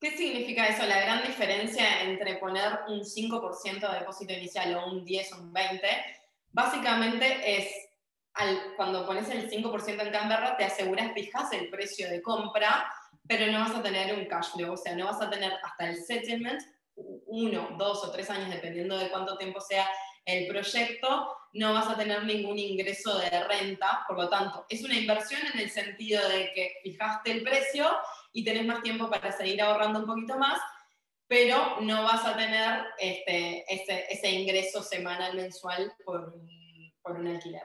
¿Qué 0.00 0.16
significa 0.16 0.66
eso? 0.66 0.86
La 0.86 0.98
gran 0.98 1.26
diferencia 1.26 2.04
entre 2.04 2.36
poner 2.36 2.72
un 2.88 3.00
5% 3.00 3.80
de 3.80 3.98
depósito 3.98 4.32
inicial 4.32 4.74
o 4.76 4.90
un 4.90 5.04
10 5.04 5.32
o 5.34 5.42
un 5.42 5.52
20, 5.52 5.86
básicamente 6.52 7.58
es 7.58 7.68
al, 8.32 8.74
cuando 8.76 9.04
pones 9.04 9.28
el 9.28 9.50
5% 9.50 10.06
en 10.06 10.10
Canberra, 10.10 10.56
te 10.56 10.64
aseguras, 10.64 11.12
fijas 11.12 11.52
el 11.52 11.68
precio 11.68 12.08
de 12.08 12.22
compra 12.22 12.90
pero 13.28 13.52
no 13.52 13.60
vas 13.60 13.74
a 13.74 13.82
tener 13.82 14.14
un 14.14 14.26
cash 14.26 14.52
flow, 14.54 14.72
o 14.72 14.76
sea, 14.76 14.96
no 14.96 15.06
vas 15.06 15.20
a 15.20 15.30
tener 15.30 15.52
hasta 15.62 15.90
el 15.90 15.96
settlement, 15.96 16.60
uno, 16.96 17.76
dos 17.78 18.02
o 18.04 18.10
tres 18.10 18.28
años, 18.30 18.50
dependiendo 18.50 18.98
de 18.98 19.10
cuánto 19.10 19.36
tiempo 19.36 19.60
sea 19.60 19.88
el 20.24 20.48
proyecto, 20.48 21.36
no 21.52 21.72
vas 21.72 21.88
a 21.88 21.96
tener 21.96 22.24
ningún 22.24 22.58
ingreso 22.58 23.18
de 23.18 23.30
renta, 23.44 24.04
por 24.08 24.16
lo 24.16 24.28
tanto, 24.28 24.66
es 24.68 24.82
una 24.82 24.94
inversión 24.94 25.40
en 25.52 25.60
el 25.60 25.70
sentido 25.70 26.26
de 26.28 26.52
que 26.54 26.72
fijaste 26.82 27.30
el 27.30 27.42
precio 27.42 27.88
y 28.32 28.44
tenés 28.44 28.66
más 28.66 28.82
tiempo 28.82 29.08
para 29.08 29.30
seguir 29.30 29.62
ahorrando 29.62 30.00
un 30.00 30.06
poquito 30.06 30.36
más, 30.38 30.60
pero 31.26 31.80
no 31.82 32.02
vas 32.02 32.24
a 32.24 32.36
tener 32.36 32.84
este, 32.98 33.64
ese, 33.72 34.06
ese 34.10 34.30
ingreso 34.30 34.82
semanal, 34.82 35.36
mensual 35.36 35.92
por 36.04 36.34
por 37.08 37.18
un 37.18 37.26
alquiler. 37.26 37.62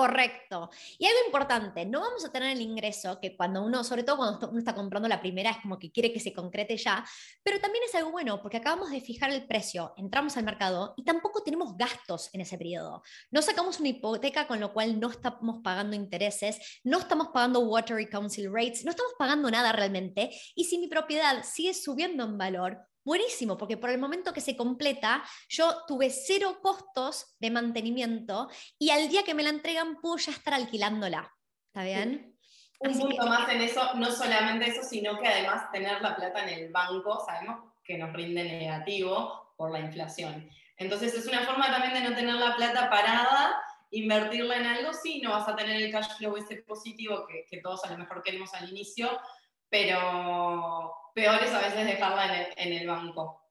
Correcto. 0.00 0.70
Y 0.98 1.04
algo 1.04 1.18
importante, 1.26 1.84
no 1.84 2.00
vamos 2.00 2.24
a 2.24 2.32
tener 2.32 2.56
el 2.56 2.62
ingreso 2.62 3.20
que 3.20 3.36
cuando 3.36 3.62
uno, 3.62 3.84
sobre 3.84 4.02
todo 4.02 4.16
cuando 4.16 4.48
uno 4.48 4.58
está 4.58 4.74
comprando 4.74 5.06
la 5.10 5.20
primera, 5.20 5.50
es 5.50 5.58
como 5.58 5.78
que 5.78 5.92
quiere 5.92 6.10
que 6.10 6.20
se 6.20 6.32
concrete 6.32 6.78
ya, 6.78 7.04
pero 7.42 7.60
también 7.60 7.84
es 7.84 7.94
algo 7.94 8.10
bueno 8.10 8.40
porque 8.40 8.56
acabamos 8.56 8.90
de 8.90 9.02
fijar 9.02 9.30
el 9.30 9.46
precio, 9.46 9.92
entramos 9.98 10.38
al 10.38 10.44
mercado 10.44 10.94
y 10.96 11.04
tampoco 11.04 11.42
tenemos 11.42 11.76
gastos 11.76 12.30
en 12.32 12.40
ese 12.40 12.56
periodo. 12.56 13.02
No 13.30 13.42
sacamos 13.42 13.78
una 13.78 13.90
hipoteca 13.90 14.46
con 14.46 14.58
lo 14.58 14.72
cual 14.72 14.98
no 14.98 15.10
estamos 15.10 15.60
pagando 15.62 15.94
intereses, 15.94 16.80
no 16.82 17.00
estamos 17.00 17.28
pagando 17.28 17.60
water 17.60 18.08
council 18.08 18.50
rates, 18.50 18.86
no 18.86 18.92
estamos 18.92 19.12
pagando 19.18 19.50
nada 19.50 19.70
realmente 19.70 20.30
y 20.54 20.64
si 20.64 20.78
mi 20.78 20.88
propiedad 20.88 21.44
sigue 21.44 21.74
subiendo 21.74 22.24
en 22.24 22.38
valor, 22.38 22.89
buenísimo, 23.04 23.56
porque 23.56 23.76
por 23.76 23.90
el 23.90 23.98
momento 23.98 24.32
que 24.32 24.40
se 24.40 24.56
completa, 24.56 25.22
yo 25.48 25.84
tuve 25.86 26.10
cero 26.10 26.58
costos 26.62 27.34
de 27.38 27.50
mantenimiento 27.50 28.48
y 28.78 28.90
al 28.90 29.08
día 29.08 29.22
que 29.22 29.34
me 29.34 29.42
la 29.42 29.50
entregan 29.50 30.00
puedo 30.00 30.16
ya 30.16 30.32
estar 30.32 30.54
alquilándola. 30.54 31.32
¿Está 31.66 31.84
bien? 31.84 32.36
Un 32.80 32.98
punto 32.98 33.26
más 33.26 33.48
en 33.50 33.60
eso, 33.60 33.94
no 33.94 34.10
solamente 34.10 34.70
eso, 34.70 34.82
sino 34.82 35.18
que 35.18 35.28
además 35.28 35.70
tener 35.70 36.00
la 36.00 36.16
plata 36.16 36.42
en 36.44 36.60
el 36.60 36.72
banco, 36.72 37.22
sabemos 37.26 37.74
que 37.84 37.98
nos 37.98 38.12
rinde 38.12 38.42
negativo 38.42 39.52
por 39.56 39.70
la 39.70 39.80
inflación. 39.80 40.48
Entonces 40.78 41.14
es 41.14 41.26
una 41.26 41.42
forma 41.42 41.66
también 41.70 41.92
de 41.92 42.08
no 42.08 42.16
tener 42.16 42.34
la 42.36 42.56
plata 42.56 42.88
parada, 42.88 43.62
invertirla 43.90 44.56
en 44.56 44.66
algo, 44.66 44.94
sí, 44.94 45.20
no 45.20 45.30
vas 45.30 45.46
a 45.46 45.54
tener 45.54 45.76
el 45.76 45.92
cash 45.92 46.16
flow 46.16 46.36
ese 46.38 46.56
positivo 46.62 47.26
que, 47.26 47.44
que 47.44 47.58
todos 47.60 47.84
a 47.84 47.90
lo 47.90 47.98
mejor 47.98 48.22
queremos 48.22 48.54
al 48.54 48.70
inicio, 48.70 49.10
pero 49.70 50.92
peor 51.14 51.42
es 51.42 51.52
a 51.52 51.60
veces 51.60 51.86
dejarla 51.86 52.48
en 52.56 52.72
el, 52.72 52.86
banco. 52.86 53.48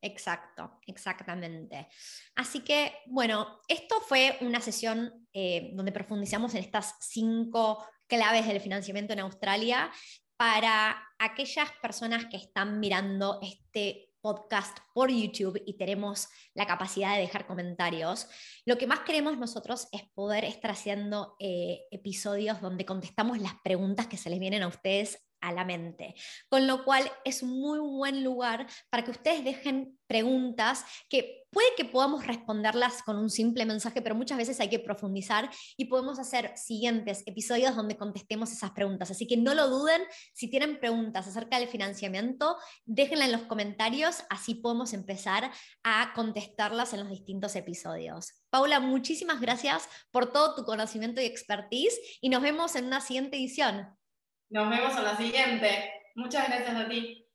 Exacto, 0.00 0.78
exactamente. 0.86 1.88
Así 2.36 2.60
que, 2.60 2.98
bueno, 3.06 3.60
esto 3.66 4.00
fue 4.02 4.36
una 4.42 4.60
sesión 4.60 5.26
eh, 5.32 5.70
donde 5.72 5.92
profundizamos 5.92 6.54
en 6.54 6.60
estas 6.60 6.94
cinco 7.00 7.84
claves 8.06 8.46
del 8.46 8.60
financiamiento 8.60 9.14
en 9.14 9.20
Australia 9.20 9.90
para 10.36 11.02
aquellas 11.18 11.72
personas 11.80 12.26
que 12.26 12.36
están 12.36 12.78
mirando 12.78 13.40
este 13.42 14.10
podcast 14.20 14.78
por 14.92 15.10
YouTube 15.10 15.62
y 15.66 15.76
tenemos 15.76 16.28
la 16.52 16.66
capacidad 16.66 17.14
de 17.14 17.20
dejar 17.20 17.46
comentarios. 17.46 18.26
Lo 18.64 18.76
que 18.76 18.86
más 18.86 19.00
queremos 19.00 19.38
nosotros 19.38 19.88
es 19.92 20.02
poder 20.14 20.44
estar 20.44 20.72
haciendo 20.72 21.36
eh, 21.38 21.84
episodios 21.90 22.60
donde 22.60 22.84
contestamos 22.84 23.38
las 23.38 23.54
preguntas 23.62 24.08
que 24.08 24.16
se 24.16 24.28
les 24.28 24.40
vienen 24.40 24.64
a 24.64 24.68
ustedes 24.68 25.25
a 25.40 25.52
la 25.52 25.64
mente. 25.64 26.14
Con 26.48 26.66
lo 26.66 26.84
cual 26.84 27.10
es 27.24 27.42
un 27.42 27.60
muy 27.60 27.78
buen 27.78 28.24
lugar 28.24 28.66
para 28.90 29.04
que 29.04 29.10
ustedes 29.10 29.44
dejen 29.44 29.98
preguntas 30.06 30.84
que 31.08 31.46
puede 31.50 31.68
que 31.76 31.86
podamos 31.86 32.26
responderlas 32.26 33.02
con 33.02 33.16
un 33.16 33.30
simple 33.30 33.64
mensaje, 33.64 34.02
pero 34.02 34.14
muchas 34.14 34.36
veces 34.36 34.60
hay 34.60 34.68
que 34.68 34.78
profundizar 34.78 35.50
y 35.76 35.86
podemos 35.86 36.18
hacer 36.18 36.52
siguientes 36.54 37.22
episodios 37.24 37.74
donde 37.74 37.96
contestemos 37.96 38.52
esas 38.52 38.72
preguntas. 38.72 39.10
Así 39.10 39.26
que 39.26 39.38
no 39.38 39.54
lo 39.54 39.68
duden, 39.68 40.02
si 40.34 40.50
tienen 40.50 40.78
preguntas 40.78 41.26
acerca 41.26 41.58
del 41.58 41.68
financiamiento, 41.68 42.56
déjenla 42.84 43.24
en 43.24 43.32
los 43.32 43.42
comentarios, 43.42 44.22
así 44.28 44.56
podemos 44.56 44.92
empezar 44.92 45.50
a 45.82 46.12
contestarlas 46.14 46.92
en 46.92 47.00
los 47.00 47.08
distintos 47.08 47.56
episodios. 47.56 48.34
Paula, 48.50 48.78
muchísimas 48.78 49.40
gracias 49.40 49.88
por 50.10 50.32
todo 50.32 50.54
tu 50.54 50.64
conocimiento 50.64 51.22
y 51.22 51.24
expertise 51.24 51.98
y 52.20 52.28
nos 52.28 52.42
vemos 52.42 52.76
en 52.76 52.86
una 52.86 53.00
siguiente 53.00 53.38
edición. 53.38 53.95
Nos 54.48 54.70
vemos 54.70 54.96
en 54.96 55.04
la 55.04 55.16
siguiente. 55.16 55.92
Muchas 56.14 56.48
gracias 56.48 56.76
a 56.76 56.88
ti. 56.88 57.25